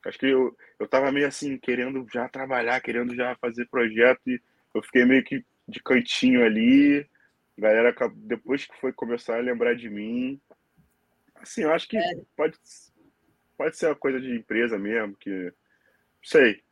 [0.05, 4.41] Acho que eu, eu tava meio assim, querendo já trabalhar, querendo já fazer projeto, e
[4.73, 7.07] eu fiquei meio que de cantinho ali.
[7.57, 10.39] A galera, depois que foi começar a lembrar de mim.
[11.35, 12.21] Assim, eu acho que é.
[12.35, 12.57] pode,
[13.57, 15.29] pode ser uma coisa de empresa mesmo, que.
[15.29, 16.63] Não sei.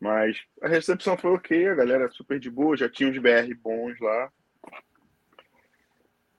[0.00, 3.98] Mas a recepção foi ok, a galera super de boa, já tinha uns BR bons
[3.98, 4.32] lá.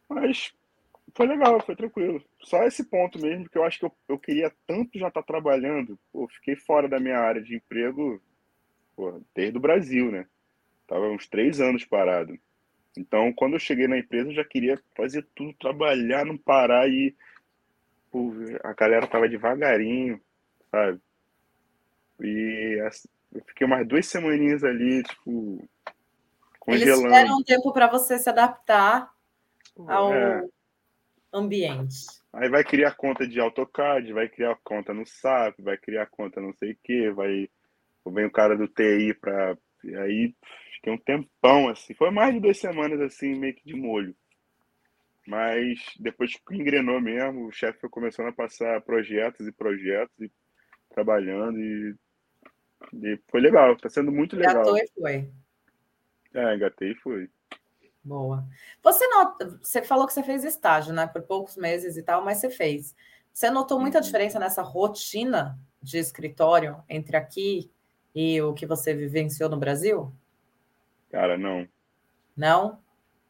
[0.08, 0.54] Mas
[1.16, 2.24] foi legal, foi tranquilo.
[2.42, 5.28] Só esse ponto mesmo, que eu acho que eu, eu queria tanto já estar tá
[5.28, 6.00] trabalhando.
[6.12, 8.22] Pô, fiquei fora da minha área de emprego
[8.96, 10.26] pô, desde o Brasil, né?
[10.90, 12.38] Tava uns três anos parado.
[12.98, 17.16] Então, quando eu cheguei na empresa, eu já queria fazer tudo, trabalhar, não parar e
[18.12, 18.34] pô,
[18.64, 20.20] a galera tava devagarinho,
[20.72, 21.00] sabe?
[22.20, 25.70] E assim, eu fiquei umas duas semaninhas ali, tipo,
[26.60, 26.92] congelando.
[26.92, 29.14] Eles tiveram um tempo para você se adaptar
[29.88, 30.44] ao, é
[31.32, 32.06] ambiente.
[32.34, 36.54] Aí vai criar conta de AutoCAD, vai criar conta no SAP, vai criar conta não
[36.54, 37.48] sei o que, vai
[38.08, 40.34] vem o cara do TI para aí
[40.80, 44.16] fiquei um tempão assim, foi mais de duas semanas assim meio que de molho.
[45.28, 50.32] Mas depois que engrenou mesmo, o chefe foi começando a passar projetos e projetos e
[50.90, 51.96] trabalhando e,
[52.94, 54.56] e foi legal, tá sendo muito legal.
[54.56, 55.30] Engatou e foi.
[56.34, 57.30] É, engatei e foi.
[58.04, 58.48] Boa.
[58.82, 61.06] Você nota, você falou que você fez estágio, né?
[61.06, 62.96] Por poucos meses e tal, mas você fez.
[63.32, 64.04] Você notou muita uhum.
[64.04, 67.70] diferença nessa rotina de escritório entre aqui
[68.16, 70.12] e o que você vivenciou no Brasil?
[71.10, 71.68] Cara, não.
[72.36, 72.82] Não?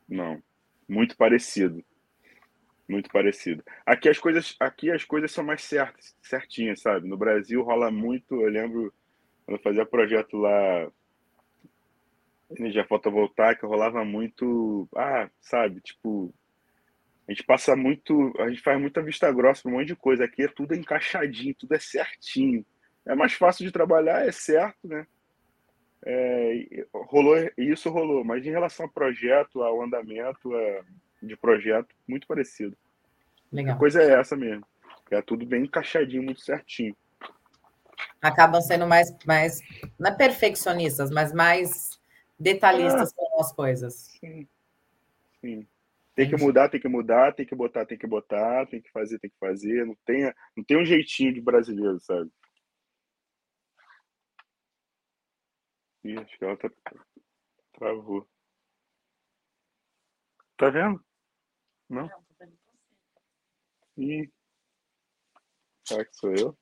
[0.08, 0.42] Não.
[0.88, 1.84] Muito parecido.
[2.88, 3.64] Muito parecido.
[3.86, 7.08] Aqui as coisas, aqui as coisas são mais certas, certinhas, sabe?
[7.08, 8.94] No Brasil rola muito, eu lembro
[9.46, 10.92] quando eu fazia projeto lá
[12.58, 16.34] energia fotovoltaica rolava muito, ah, sabe, tipo,
[17.28, 20.26] a gente passa muito, a gente faz muita vista grossa para um monte de coisa.
[20.26, 22.66] Aqui é tudo encaixadinho, tudo é certinho.
[23.06, 25.06] É mais fácil de trabalhar, é certo, né?
[26.06, 30.82] É, rolou, isso rolou, mas em relação ao projeto, ao andamento é,
[31.22, 32.78] de projeto, muito parecido.
[33.52, 33.76] Legal.
[33.76, 34.66] A coisa é essa mesmo.
[35.12, 36.96] É tudo bem encaixadinho, muito certinho.
[38.22, 39.62] Acabam sendo mais, mais
[40.00, 42.00] não é perfeccionistas, mas mais
[42.40, 43.94] detalhistas ah, com as coisas.
[44.20, 44.48] Sim.
[45.42, 45.68] Sim.
[46.16, 49.20] Tem que mudar, tem que mudar, tem que botar, tem que botar, tem que fazer,
[49.20, 49.86] tem que fazer.
[49.86, 52.30] Não tem, não tem um jeitinho de brasileiro, sabe?
[56.04, 56.70] Ih, acho que ela tá...
[57.74, 58.28] travou.
[60.58, 61.04] Tá vendo?
[61.90, 62.10] Não?
[63.98, 64.30] Ih.
[65.86, 66.58] Será que sou eu?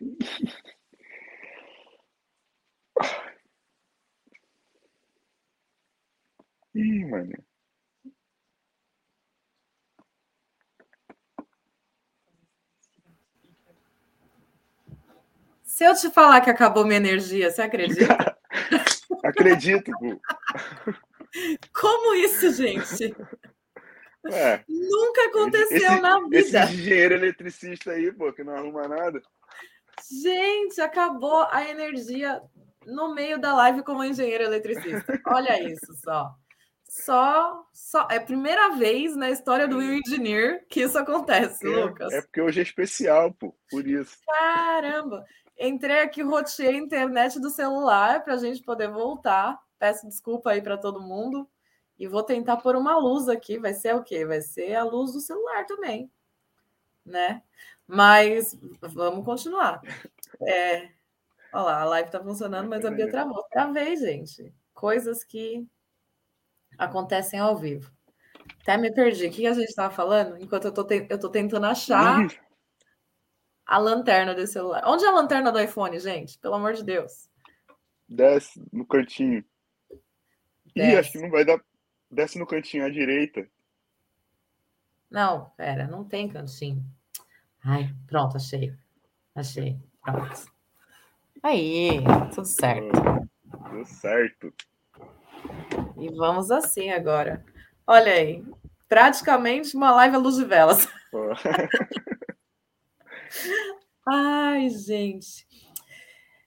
[6.74, 7.45] Ih, mano.
[15.76, 18.34] Se eu te falar que acabou minha energia, você acredita?
[19.22, 19.92] Acredito.
[21.70, 23.14] Como isso, gente?
[24.24, 26.64] É, Nunca aconteceu esse, na esse vida.
[26.64, 29.20] engenheiro eletricista aí, pô, que não arruma nada.
[30.10, 32.40] Gente, acabou a energia
[32.86, 35.20] no meio da live como engenheiro eletricista.
[35.26, 36.34] Olha isso só.
[36.88, 42.12] Só, só é a primeira vez na história do Will Engineer que isso acontece, Lucas.
[42.12, 44.16] É, é porque hoje é especial, pô, por isso.
[44.26, 45.24] Caramba!
[45.58, 49.58] Entrei aqui, roteei a internet do celular para a gente poder voltar.
[49.78, 51.48] Peço desculpa aí para todo mundo.
[51.98, 53.58] E vou tentar pôr uma luz aqui.
[53.58, 54.24] Vai ser o quê?
[54.24, 56.10] Vai ser a luz do celular também,
[57.04, 57.42] né?
[57.86, 59.80] Mas vamos continuar.
[60.42, 60.90] É,
[61.50, 63.42] olha lá, a live está funcionando, mas a Bia travou.
[63.44, 64.52] Travei, gente.
[64.74, 65.66] Coisas que
[66.78, 67.90] acontecem ao vivo.
[68.62, 69.26] Até me perdi.
[69.26, 70.36] O que a gente estava falando?
[70.38, 71.06] Enquanto eu tô, te...
[71.08, 72.26] eu tô tentando achar
[73.66, 74.82] a lanterna desse celular.
[74.86, 76.38] Onde é a lanterna do iPhone, gente?
[76.38, 77.28] Pelo amor de Deus.
[78.08, 79.44] Desce no cantinho.
[80.74, 80.92] Desce.
[80.92, 81.60] Ih, acho que não vai dar.
[82.10, 83.48] Desce no cantinho à direita.
[85.10, 86.84] Não, pera, não tem cantinho.
[87.64, 88.72] Ai, pronto, achei.
[89.34, 89.78] Achei.
[90.02, 90.52] Pronto.
[91.42, 92.00] Aí,
[92.34, 93.00] tudo certo.
[93.70, 94.52] Deu certo.
[95.98, 97.44] E vamos assim agora.
[97.86, 98.44] Olha aí.
[98.88, 100.86] Praticamente uma live à luz de velas.
[104.08, 105.46] Ai, gente.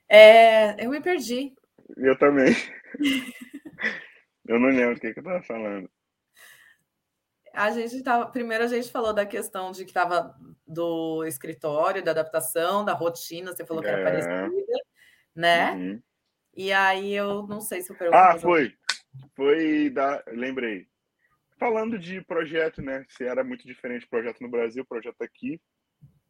[0.07, 1.53] É, eu me perdi.
[1.97, 2.55] Eu também.
[4.47, 5.87] Eu não lembro o que, que eu tava falando.
[7.53, 8.25] A gente tava.
[8.31, 10.35] Primeiro a gente falou da questão de que estava
[10.65, 14.03] do escritório, da adaptação, da rotina, você falou que era É.
[14.03, 14.49] parecida,
[15.35, 15.71] né?
[15.73, 16.01] Uhum.
[16.55, 18.17] E aí eu não sei se eu pergunto.
[18.17, 18.75] Ah, foi.
[19.35, 20.23] Foi da.
[20.27, 20.87] Lembrei.
[21.57, 23.05] Falando de projeto, né?
[23.09, 25.59] Se era muito diferente projeto no Brasil, projeto aqui.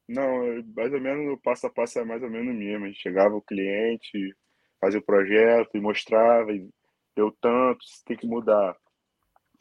[0.08, 2.86] Não, mais ou menos o passo a passo é mais ou menos o mesmo.
[2.86, 4.36] A gente chegava o cliente,
[4.82, 6.68] fazia o projeto e mostrava, e
[7.16, 8.76] deu tanto, tem que mudar,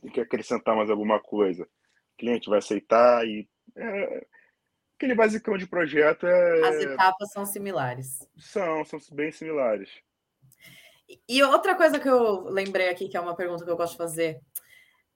[0.00, 1.64] tem que acrescentar mais alguma coisa.
[1.64, 3.46] O cliente vai aceitar e.
[3.76, 4.26] é,
[4.96, 8.26] aquele basicão de projeto é, As etapas são similares.
[8.38, 9.90] são, são bem similares.
[11.28, 13.98] E outra coisa que eu lembrei aqui, que é uma pergunta que eu gosto de
[13.98, 14.40] fazer.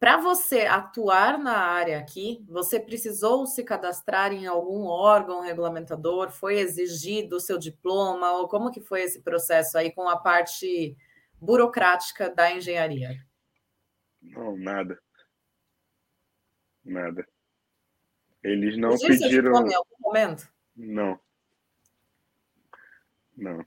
[0.01, 6.30] Para você atuar na área aqui, você precisou se cadastrar em algum órgão regulamentador?
[6.30, 8.32] Foi exigido o seu diploma?
[8.32, 10.97] Ou como que foi esse processo aí com a parte
[11.40, 13.24] burocrática da engenharia?
[14.20, 14.99] Não, nada.
[16.84, 17.24] Nada.
[18.43, 19.53] Eles não seu pediram.
[19.66, 20.53] em algum momento?
[20.74, 21.20] Não.
[23.36, 23.64] Não.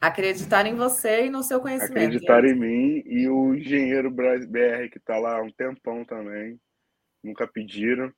[0.00, 1.92] Acreditar em você e no seu conhecimento.
[1.98, 6.60] Acreditar em mim e o engenheiro BR que está lá há um tempão também.
[7.24, 8.12] Nunca pediram.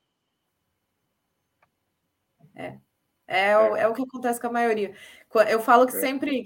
[3.27, 4.93] É, o- é o que acontece com a maioria.
[5.49, 5.99] Eu falo que É.
[5.99, 6.43] sempre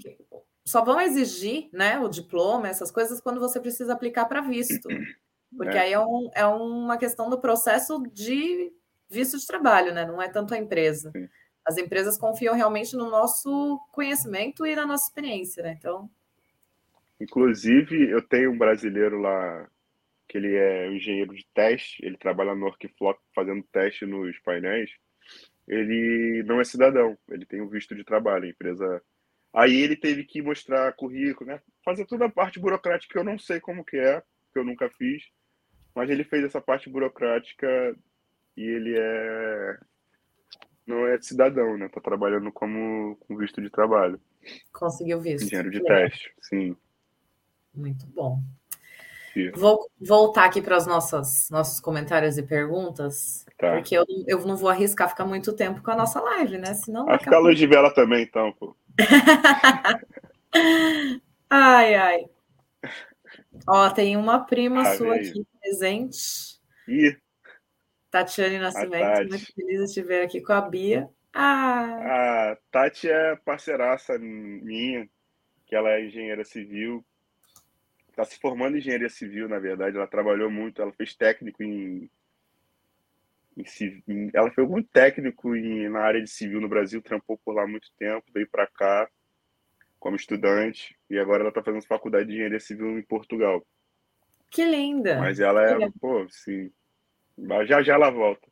[0.66, 4.88] só vão exigir né, o diploma, essas coisas, quando você precisa aplicar para visto.
[5.56, 5.80] Porque É.
[5.80, 8.72] aí é, um- é uma questão do processo de
[9.10, 10.04] visto de trabalho, né?
[10.06, 11.10] Não é tanto a empresa.
[11.10, 11.28] Sim.
[11.64, 15.76] As empresas confiam realmente no nosso conhecimento e na nossa experiência, né?
[15.78, 16.10] Então,
[17.20, 19.68] Inclusive, eu tenho um brasileiro lá
[20.28, 22.04] que ele é engenheiro de teste.
[22.04, 24.90] Ele trabalha no Orkflock fazendo teste nos painéis.
[25.66, 27.16] Ele não é cidadão.
[27.28, 28.44] Ele tem um visto de trabalho.
[28.44, 29.02] A empresa.
[29.52, 31.60] Aí ele teve que mostrar currículo, né?
[31.84, 34.20] Fazer toda a parte burocrática que eu não sei como que é,
[34.52, 35.22] que eu nunca fiz.
[35.94, 37.96] Mas ele fez essa parte burocrática
[38.56, 39.78] e ele é
[40.86, 41.88] não é cidadão, né?
[41.88, 44.20] Tá trabalhando como com visto de trabalho,
[44.72, 45.44] conseguiu visto.
[45.46, 45.96] engenheiro de legal.
[46.08, 46.34] teste.
[46.42, 46.76] Sim.
[47.74, 48.40] Muito bom.
[49.32, 49.50] Sim.
[49.52, 53.72] Vou voltar aqui para os nossos, nossos comentários e perguntas, Tá.
[53.72, 56.74] porque eu, eu não vou arriscar ficar muito tempo com a nossa live, né?
[56.74, 58.76] Senão Vai ficar a luz de vela também, então, pô.
[61.50, 62.24] Ai, ai.
[63.66, 67.16] Ó, tem uma prima Ah, sua aqui presente, Ih,
[68.14, 69.28] Tatiane Nascimento.
[69.28, 71.08] Muito feliz de te ver aqui com a Bia.
[71.32, 75.08] Ah, a Tati é parceiraça minha,
[75.66, 77.04] que ela é engenheira civil.
[78.08, 79.96] Está se formando em engenharia civil, na verdade.
[79.96, 82.08] Ela trabalhou muito, ela fez técnico em,
[84.32, 87.90] ela foi algum técnico em, na área de civil no Brasil, trampou por lá muito
[87.98, 89.08] tempo, veio para cá
[89.98, 93.66] como estudante e agora ela está fazendo faculdade de engenharia civil em Portugal.
[94.50, 95.18] Que linda!
[95.18, 96.70] Mas ela é, pô, sim.
[97.66, 98.48] Já já ela volta.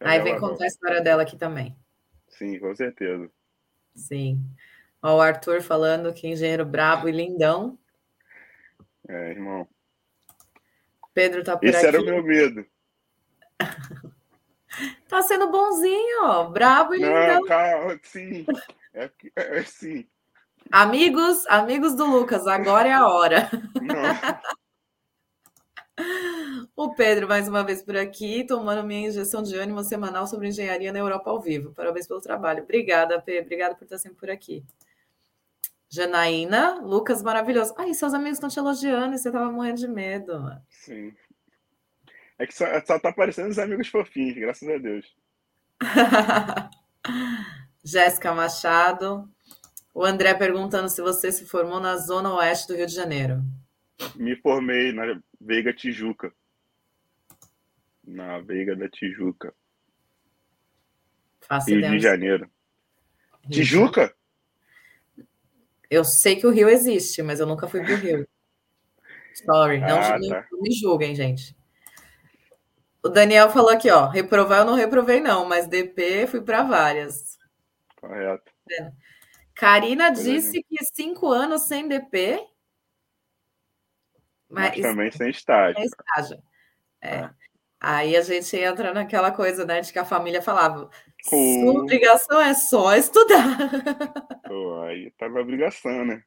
[0.00, 0.64] Já Aí vem contar volta.
[0.64, 1.76] a história dela aqui também.
[2.28, 3.30] Sim, com certeza.
[3.94, 4.42] Sim.
[5.02, 7.78] Ó, o Arthur falando que engenheiro brabo e lindão.
[9.08, 9.66] É, irmão.
[11.12, 11.86] Pedro tá por Esse aqui.
[11.86, 12.64] era o meu medo.
[15.08, 16.44] tá sendo bonzinho, ó.
[16.50, 17.44] Brabo e Não, lindão.
[17.46, 18.46] Calma, sim.
[18.94, 20.06] É, é, é, sim.
[20.70, 23.50] Amigos, amigos do Lucas, agora é a hora.
[26.84, 30.90] o Pedro, mais uma vez por aqui, tomando minha injeção de ânimo semanal sobre engenharia
[30.90, 31.74] na Europa ao vivo.
[31.74, 32.62] Parabéns pelo trabalho.
[32.62, 33.44] Obrigada, Pedro.
[33.44, 34.64] Obrigada por estar sempre por aqui.
[35.90, 37.74] Janaína, Lucas, maravilhoso.
[37.76, 40.58] Ai, seus amigos estão te elogiando e você estava morrendo de medo.
[40.70, 41.14] Sim.
[42.38, 45.14] É que só, só tá aparecendo os amigos fofinhos, graças a Deus.
[47.84, 49.28] Jéssica Machado.
[49.92, 53.42] O André perguntando se você se formou na zona oeste do Rio de Janeiro.
[54.16, 56.32] Me formei na Veiga Tijuca.
[58.10, 59.54] Na Veiga da Tijuca.
[61.40, 62.50] Faço Rio de Janeiro.
[63.42, 63.50] Rio.
[63.50, 64.14] Tijuca?
[65.88, 68.28] Eu sei que o Rio existe, mas eu nunca fui pro Rio.
[69.34, 70.46] Sorry, não, ah, tá.
[70.50, 71.56] não me julguem, gente.
[73.02, 77.38] O Daniel falou aqui, ó, reprovar eu não reprovei não, mas DP fui para várias.
[77.96, 78.52] Correto.
[78.70, 78.92] É.
[79.54, 82.44] Karina disse que cinco anos sem DP.
[84.48, 85.76] Mas, mas também sem estágio.
[85.76, 86.42] Sem estágio.
[87.00, 87.16] É.
[87.16, 87.39] é.
[87.80, 90.90] Aí a gente entra naquela coisa, né, de que a família falava:
[91.22, 93.56] sua obrigação é só estudar.
[94.46, 96.22] Pô, aí tá na obrigação, né?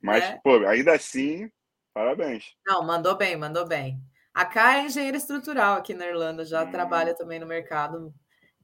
[0.00, 0.40] Mas, é.
[0.42, 1.50] pô, ainda assim,
[1.92, 2.54] parabéns.
[2.66, 4.00] Não, mandou bem, mandou bem.
[4.32, 6.70] A Kai é engenheira estrutural aqui na Irlanda, já hum.
[6.70, 8.14] trabalha também no mercado.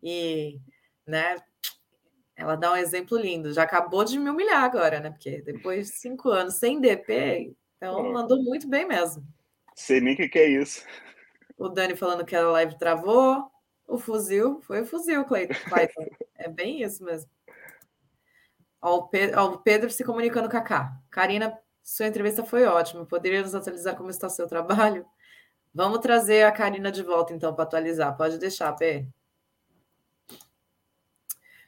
[0.02, 0.58] E,
[1.06, 1.36] né,
[2.36, 3.52] ela dá um exemplo lindo.
[3.52, 5.10] Já acabou de me humilhar agora, né?
[5.10, 8.12] Porque depois de cinco anos sem DP, então pô.
[8.12, 9.22] mandou muito bem mesmo.
[9.74, 10.84] Sei nem o que, que é isso.
[11.62, 13.48] O Dani falando que a live travou.
[13.86, 15.54] O fuzil foi o fuzil, Clayton.
[16.34, 17.30] é bem isso mesmo.
[18.80, 20.92] Ó, o, Pedro, ó, o Pedro se comunicando com a K.
[21.08, 23.06] Karina, sua entrevista foi ótima.
[23.06, 25.06] Poderia nos atualizar como está o seu trabalho?
[25.72, 28.16] Vamos trazer a Karina de volta, então, para atualizar.
[28.16, 29.06] Pode deixar, Pê.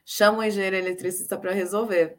[0.05, 2.19] Chama o engenheiro eletricista para resolver.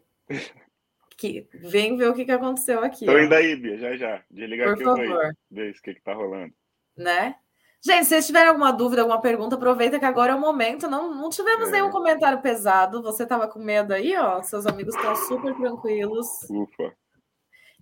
[1.18, 3.04] Que, vem ver o que, que aconteceu aqui.
[3.04, 4.24] Estou indo aí, Bia, já já.
[4.32, 5.38] Desligar Por aqui favor.
[5.52, 6.54] Ver o que está rolando.
[6.96, 7.36] Né?
[7.86, 10.90] Gente, se vocês tiverem alguma dúvida, alguma pergunta, aproveita que agora é o momento.
[10.90, 11.74] Não, não tivemos é.
[11.74, 13.00] nenhum comentário pesado.
[13.04, 14.42] Você estava com medo aí, ó.
[14.42, 16.28] Seus amigos estão super tranquilos.
[16.50, 16.96] Ufa.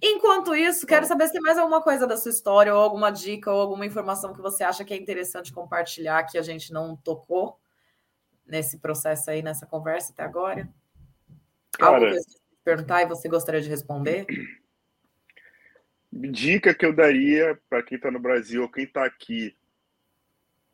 [0.01, 3.49] Enquanto isso, quero saber se tem mais alguma coisa da sua história, ou alguma dica,
[3.49, 7.57] ou alguma informação que você acha que é interessante compartilhar que a gente não tocou
[8.45, 10.67] nesse processo aí, nessa conversa até agora.
[11.79, 14.25] Cara, Algo que você perguntar e você gostaria de responder?
[16.11, 19.55] Dica que eu daria para quem está no Brasil ou quem está aqui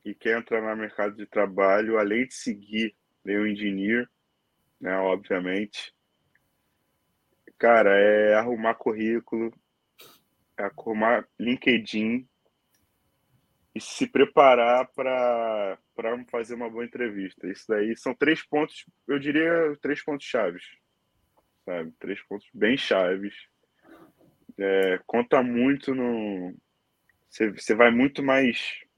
[0.10, 2.95] e quer entrar no mercado de trabalho, além de seguir
[3.26, 4.10] o engineer,
[4.82, 5.93] né, obviamente,
[7.60, 9.53] cara, é arrumar currículo,
[10.57, 12.28] é arrumar LinkedIn
[13.76, 15.78] e se preparar para
[16.32, 17.47] fazer uma boa entrevista.
[17.47, 20.64] Isso daí são três pontos, eu diria três pontos chaves,
[21.66, 21.93] sabe?
[21.99, 23.36] Três pontos bem chaves.
[24.57, 26.55] É, conta muito no.
[27.30, 28.88] Você vai muito mais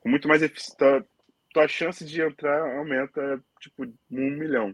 [0.00, 1.06] com muito mais eficiência.
[1.52, 4.72] Tua, chance de entrar aumenta tipo um milhão.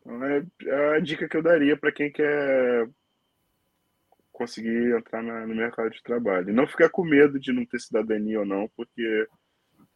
[0.00, 2.88] Então é, é a dica que eu daria para quem quer
[4.32, 6.50] conseguir entrar na, no mercado de trabalho.
[6.50, 9.28] E não ficar com medo de não ter cidadania ou não, porque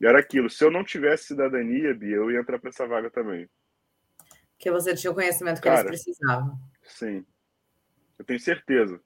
[0.02, 0.48] era aquilo.
[0.50, 3.48] Se eu não tivesse cidadania, Bia, eu ia entrar para essa vaga também.
[4.58, 6.58] Que você tinha o conhecimento que Cara, eles precisavam.
[6.82, 7.24] Sim.
[8.18, 9.00] Eu tenho certeza.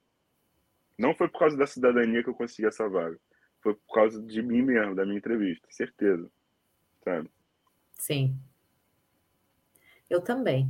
[0.99, 3.19] Não foi por causa da cidadania que eu consegui essa vaga
[3.61, 6.31] foi por causa de mim mesmo, da minha entrevista, certeza.
[7.05, 7.31] Sabe?
[7.95, 8.37] Sim.
[10.09, 10.69] Eu também.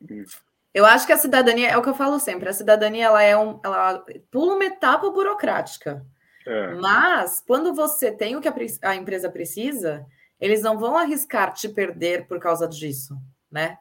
[0.00, 0.24] Hum.
[0.72, 3.36] Eu acho que a cidadania, é o que eu falo sempre, a cidadania ela é
[3.36, 6.06] um, ela pula uma etapa burocrática.
[6.46, 6.74] É.
[6.74, 10.06] Mas quando você tem o que a, a, empresa precisa,
[10.40, 13.18] eles não vão arriscar te perder por causa disso,
[13.50, 13.78] né?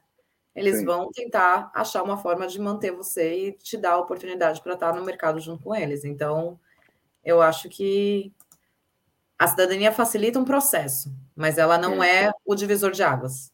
[0.55, 0.86] Eles Sim.
[0.86, 4.93] vão tentar achar uma forma de manter você e te dar a oportunidade para estar
[4.93, 6.03] no mercado junto com eles.
[6.03, 6.59] Então,
[7.28, 8.34] eu acho que
[9.38, 13.51] a cidadania facilita um processo, mas ela não é, é o divisor de águas.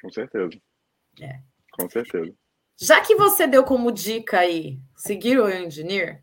[0.00, 0.58] Com certeza.
[1.20, 1.40] É.
[1.72, 2.32] Com certeza.
[2.76, 6.22] Já que você deu como dica aí seguir o engineer,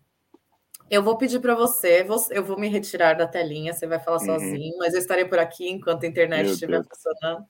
[0.89, 4.26] Eu vou pedir para você, eu vou me retirar da telinha, você vai falar uhum.
[4.26, 6.88] sozinho, mas eu estarei por aqui enquanto a internet Meu estiver Deus.
[6.88, 7.45] funcionando.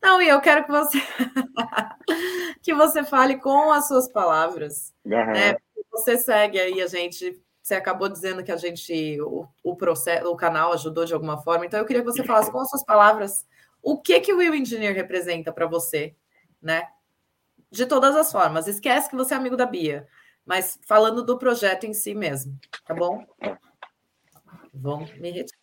[0.00, 0.98] Não, e eu quero que você
[2.62, 4.94] que você fale com as suas palavras.
[5.04, 5.10] Uhum.
[5.10, 5.56] Né?
[5.90, 7.40] Você segue aí a gente.
[7.64, 11.64] Você acabou dizendo que a gente, o, o processo, o canal ajudou de alguma forma.
[11.64, 13.48] Então eu queria que você falasse com as suas palavras
[13.82, 16.14] o que que o Will Engineer representa para você,
[16.60, 16.86] né?
[17.70, 18.68] De todas as formas.
[18.68, 20.06] Esquece que você é amigo da Bia,
[20.44, 22.54] mas falando do projeto em si mesmo,
[22.84, 23.26] tá bom?
[24.74, 25.58] Vamos me retirar.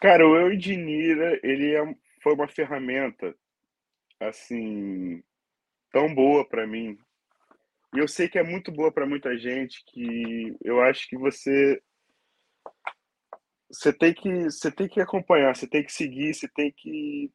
[0.00, 3.34] Cara, o Eu Engineer, ele é, foi uma ferramenta
[4.20, 5.20] assim
[5.90, 6.96] tão boa para mim.
[7.94, 11.80] E eu sei que é muito boa para muita gente que eu acho que você
[13.70, 17.32] você tem que você tem que acompanhar, você tem que seguir, você tem que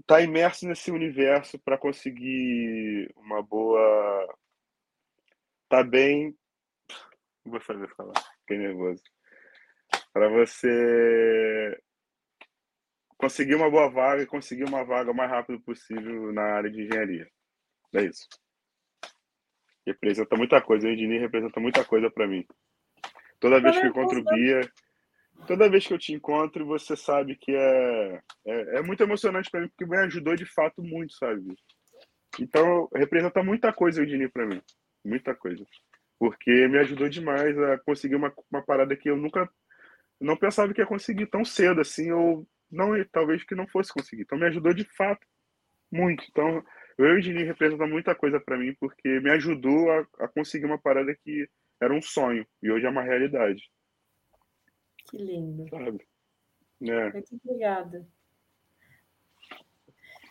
[0.00, 4.36] estar tá imerso nesse universo para conseguir uma boa
[5.68, 6.36] tá bem
[7.44, 9.02] vou fazer falar, fiquei nervoso.
[10.12, 11.80] Para você
[13.18, 16.82] conseguir uma boa vaga e conseguir uma vaga o mais rápido possível na área de
[16.82, 17.28] engenharia.
[17.94, 18.28] É isso.
[19.86, 20.88] Representa muita coisa.
[20.88, 22.44] O engenharia representa muita coisa para mim.
[23.38, 24.60] Toda vez que eu encontro o Bia,
[25.46, 29.60] toda vez que eu te encontro, você sabe que é, é, é muito emocionante para
[29.60, 31.54] mim, porque me ajudou de fato muito, sabe?
[32.40, 34.62] Então, representa muita coisa o engenharia para mim.
[35.04, 35.64] Muita coisa.
[36.18, 39.48] Porque me ajudou demais a conseguir uma, uma parada que eu nunca
[40.20, 44.22] não pensava que ia conseguir tão cedo assim, ou não, talvez que não fosse conseguir.
[44.22, 45.26] Então me ajudou de fato
[45.92, 46.24] muito.
[46.30, 46.64] Então,
[46.98, 51.14] o Eugenie representa muita coisa para mim porque me ajudou a, a, conseguir uma parada
[51.14, 51.48] que
[51.80, 53.62] era um sonho e hoje é uma realidade.
[55.08, 55.68] Que lindo.
[55.68, 56.06] Sabe?
[56.82, 57.12] É.
[57.12, 58.06] Muito obrigada.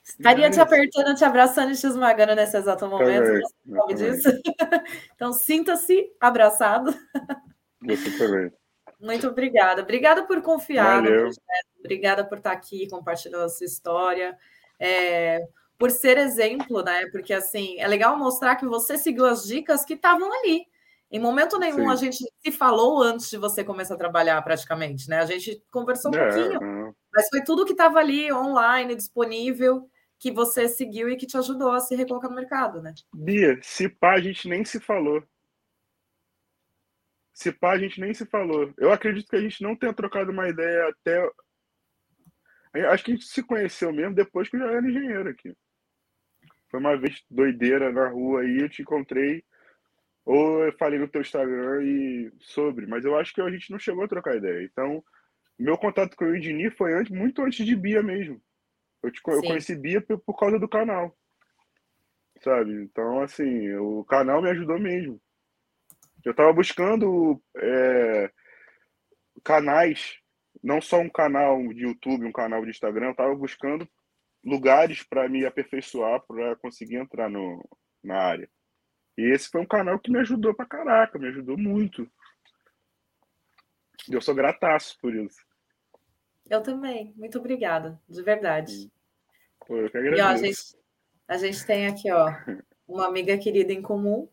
[0.03, 3.25] Estaria te apertando, te abraçando e te esmagando nesse exato momento.
[3.25, 4.29] Também, você sabe disso?
[5.15, 6.93] então, sinta-se abraçado.
[7.81, 8.51] Você também.
[8.99, 9.81] Muito obrigada.
[9.81, 11.11] Obrigada por confiar Valeu.
[11.11, 11.67] no projeto.
[11.79, 14.37] Obrigada por estar aqui compartilhando a sua história.
[14.79, 15.47] É,
[15.77, 17.07] por ser exemplo, né?
[17.11, 20.65] Porque assim, é legal mostrar que você seguiu as dicas que estavam ali.
[21.11, 21.91] Em momento nenhum Sim.
[21.91, 25.19] a gente se falou antes de você começar a trabalhar praticamente, né?
[25.19, 26.93] A gente conversou um é, pouquinho, é.
[27.13, 31.71] mas foi tudo que estava ali online, disponível, que você seguiu e que te ajudou
[31.71, 32.93] a se recolocar no mercado, né?
[33.13, 35.23] Bia, se pá, a gente nem se falou.
[37.33, 38.73] Se pá, a gente nem se falou.
[38.77, 41.29] Eu acredito que a gente não tenha trocado uma ideia até.
[42.89, 45.55] Acho que a gente se conheceu mesmo depois que eu já era engenheiro aqui.
[46.75, 49.45] Foi uma vez doideira na rua aí, eu te encontrei.
[50.25, 53.79] Ou eu falei no teu Instagram e sobre, mas eu acho que a gente não
[53.79, 54.61] chegou a trocar ideia.
[54.65, 55.01] Então,
[55.57, 58.41] meu contato com o Ednir foi antes, muito antes de Bia mesmo.
[59.01, 61.17] Eu, te, eu conheci Bia por, por causa do canal.
[62.43, 62.73] Sabe?
[62.83, 65.21] Então, assim, o canal me ajudou mesmo.
[66.25, 68.29] Eu estava buscando é,
[69.45, 70.17] canais,
[70.61, 73.87] não só um canal de YouTube, um canal de Instagram, eu estava buscando
[74.45, 77.67] lugares para me aperfeiçoar, para conseguir entrar no,
[78.03, 78.49] na área.
[79.17, 82.09] E esse foi um canal que me ajudou pra caraca, me ajudou muito.
[84.09, 85.43] Eu sou grataço por isso.
[86.47, 88.91] Eu também, muito obrigada, de verdade.
[89.65, 90.21] Pô, eu que agradeço.
[90.21, 90.77] E, ó, a, gente,
[91.27, 92.27] a gente tem aqui, ó,
[92.87, 94.29] uma amiga querida em comum,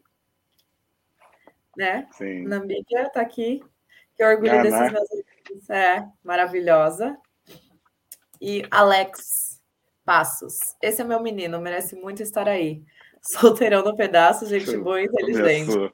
[1.75, 2.07] né?
[2.13, 2.43] Sim.
[2.43, 3.65] Namíbia está aqui.
[4.15, 5.71] Que orgulho desses meus amigos.
[5.71, 7.19] É, maravilhosa.
[8.39, 9.52] E Alex
[10.05, 10.59] Passos.
[10.83, 12.83] Esse é meu menino, merece muito estar aí.
[13.23, 15.67] Solteirão no pedaço, gente boa e inteligente.
[15.67, 15.93] Começou.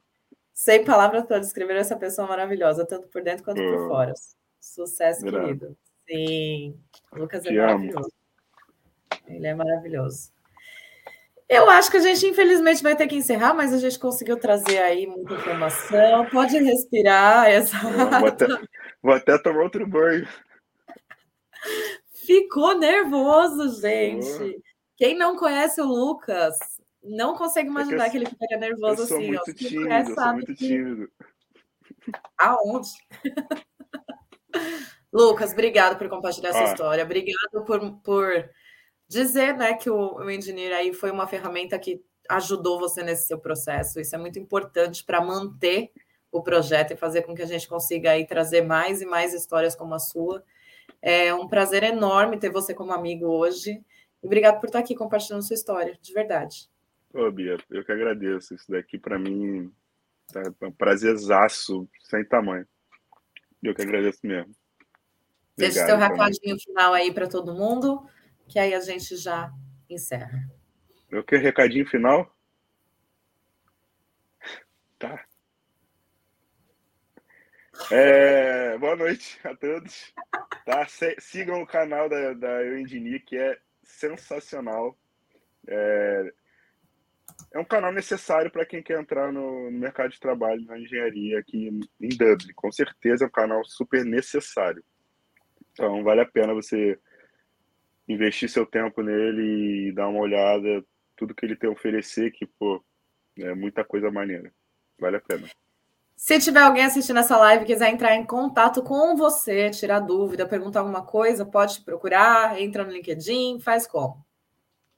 [0.52, 4.12] Sem palavras para descrever essa pessoa maravilhosa, tanto por dentro quanto por fora.
[4.59, 5.76] Sucesso, querido.
[6.09, 6.76] Sim.
[7.12, 7.98] O Lucas é Te maravilhoso.
[7.98, 9.28] Amo.
[9.28, 10.32] Ele é maravilhoso.
[11.48, 14.78] Eu acho que a gente, infelizmente, vai ter que encerrar, mas a gente conseguiu trazer
[14.78, 16.26] aí muita informação.
[16.26, 17.46] Pode respirar.
[17.46, 17.78] Essa...
[18.20, 18.46] Vou, até,
[19.02, 20.26] vou até tomar outro banho.
[22.29, 24.62] Ficou nervoso, gente.
[24.99, 26.59] Quem não conhece o Lucas
[27.03, 29.29] não consegue imaginar é que, eu, que, ele ficaria nervoso eu sou assim.
[29.29, 31.11] Muito tímido, eu sou muito tímido.
[32.37, 32.91] Aonde?
[35.11, 37.03] Lucas, obrigado por compartilhar essa história.
[37.03, 38.51] Obrigado por, por
[39.09, 43.39] dizer né, que o, o Engineer aí foi uma ferramenta que ajudou você nesse seu
[43.39, 43.99] processo.
[43.99, 45.93] Isso é muito importante para manter
[46.31, 49.74] o projeto e fazer com que a gente consiga aí trazer mais e mais histórias
[49.74, 50.45] como a sua.
[51.01, 53.84] É um prazer enorme ter você como amigo hoje.
[54.22, 56.68] Obrigado por estar aqui compartilhando sua história, de verdade.
[57.12, 58.55] Ô, Bia, eu que agradeço.
[58.55, 59.72] Isso daqui para mim
[60.34, 62.66] é um prazerzaço sem tamanho.
[63.62, 64.55] Eu que agradeço mesmo.
[65.57, 68.09] Deixa o seu recadinho final aí para todo mundo
[68.49, 69.53] que aí a gente já
[69.89, 70.51] encerra.
[71.11, 72.34] Eu quero recadinho final?
[74.99, 75.24] Tá.
[77.91, 80.12] É, boa noite a todos.
[80.66, 80.87] Tá?
[81.18, 84.99] Sigam o canal da, da Eu Engineer, que é sensacional.
[85.66, 86.33] É,
[87.55, 91.39] é um canal necessário para quem quer entrar no, no, mercado de trabalho na engenharia
[91.39, 91.68] aqui
[92.01, 92.53] em Dublin.
[92.55, 94.85] Com certeza é um canal super necessário.
[95.72, 96.99] Então vale a pena você
[98.07, 100.85] investir seu tempo nele e dar uma olhada
[101.16, 102.85] tudo que ele tem a oferecer, que pô,
[103.39, 104.53] é muita coisa maneira.
[104.99, 105.49] Vale a pena.
[106.19, 110.49] Se tiver alguém assistindo essa live e quiser entrar em contato com você, tirar dúvida,
[110.49, 114.27] perguntar alguma coisa, pode procurar, entra no LinkedIn, faz como?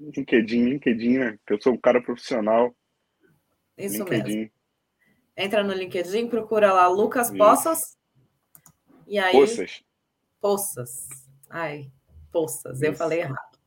[0.00, 1.38] LinkedIn, LinkedIn, né?
[1.46, 2.74] Que eu sou um cara profissional.
[3.76, 4.34] Isso LinkedIn.
[4.34, 4.50] mesmo.
[5.36, 7.36] Entra no LinkedIn, procura lá Lucas Isso.
[7.36, 7.98] Poças.
[9.06, 9.32] E aí.
[9.32, 9.84] Poças.
[10.40, 11.06] Poças.
[11.50, 11.92] Ai,
[12.32, 12.86] Poças, Isso.
[12.86, 13.58] eu falei errado.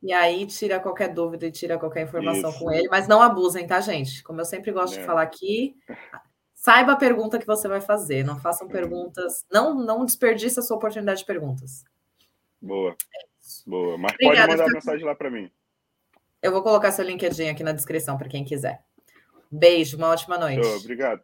[0.00, 2.60] E aí tira qualquer dúvida e tira qualquer informação Isso.
[2.60, 4.22] com ele, mas não abusem, tá, gente?
[4.22, 5.00] Como eu sempre gosto é.
[5.00, 5.76] de falar aqui,
[6.64, 10.78] saiba a pergunta que você vai fazer, não façam perguntas, não não desperdice a sua
[10.78, 11.84] oportunidade de perguntas.
[12.58, 12.96] Boa.
[13.66, 13.98] Boa.
[13.98, 15.50] Mas Obrigada, pode mandar mensagem lá para mim.
[16.40, 18.82] Eu vou colocar seu LinkedIn aqui na descrição para quem quiser.
[19.52, 20.66] Beijo, uma ótima noite.
[20.66, 21.22] obrigado.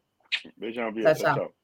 [0.59, 1.15] Beijão, Bia.
[1.15, 1.25] tchau.
[1.25, 1.35] tchau.
[1.35, 1.55] tchau.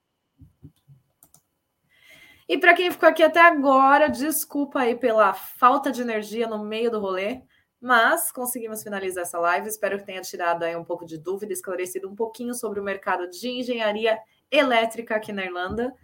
[2.49, 6.91] E para quem ficou aqui até agora, desculpa aí pela falta de energia no meio
[6.91, 7.43] do rolê,
[7.87, 9.69] mas conseguimos finalizar essa live.
[9.69, 13.31] Espero que tenha tirado aí um pouco de dúvida, esclarecido um pouquinho sobre o mercado
[13.31, 14.19] de engenharia
[14.51, 15.95] elétrica aqui na Irlanda.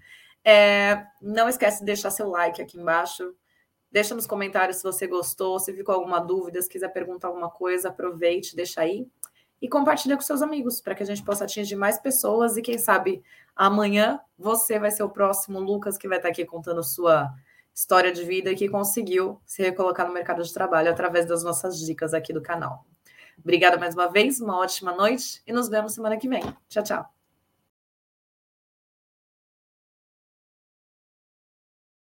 [0.45, 3.35] É, não esquece de deixar seu like aqui embaixo,
[3.91, 7.91] Deixa nos comentários se você gostou, se ficou alguma dúvida, se quiser perguntar alguma coisa,
[7.91, 9.07] aproveite, deixa aí.
[9.61, 12.57] E compartilha com seus amigos, para que a gente possa atingir mais pessoas.
[12.57, 13.23] E quem sabe
[13.55, 17.31] amanhã você vai ser o próximo Lucas que vai estar aqui contando sua
[17.75, 21.79] história de vida e que conseguiu se recolocar no mercado de trabalho através das nossas
[21.79, 22.87] dicas aqui do canal.
[23.39, 26.43] Obrigada mais uma vez, uma ótima noite e nos vemos semana que vem.
[26.69, 27.22] Tchau, tchau.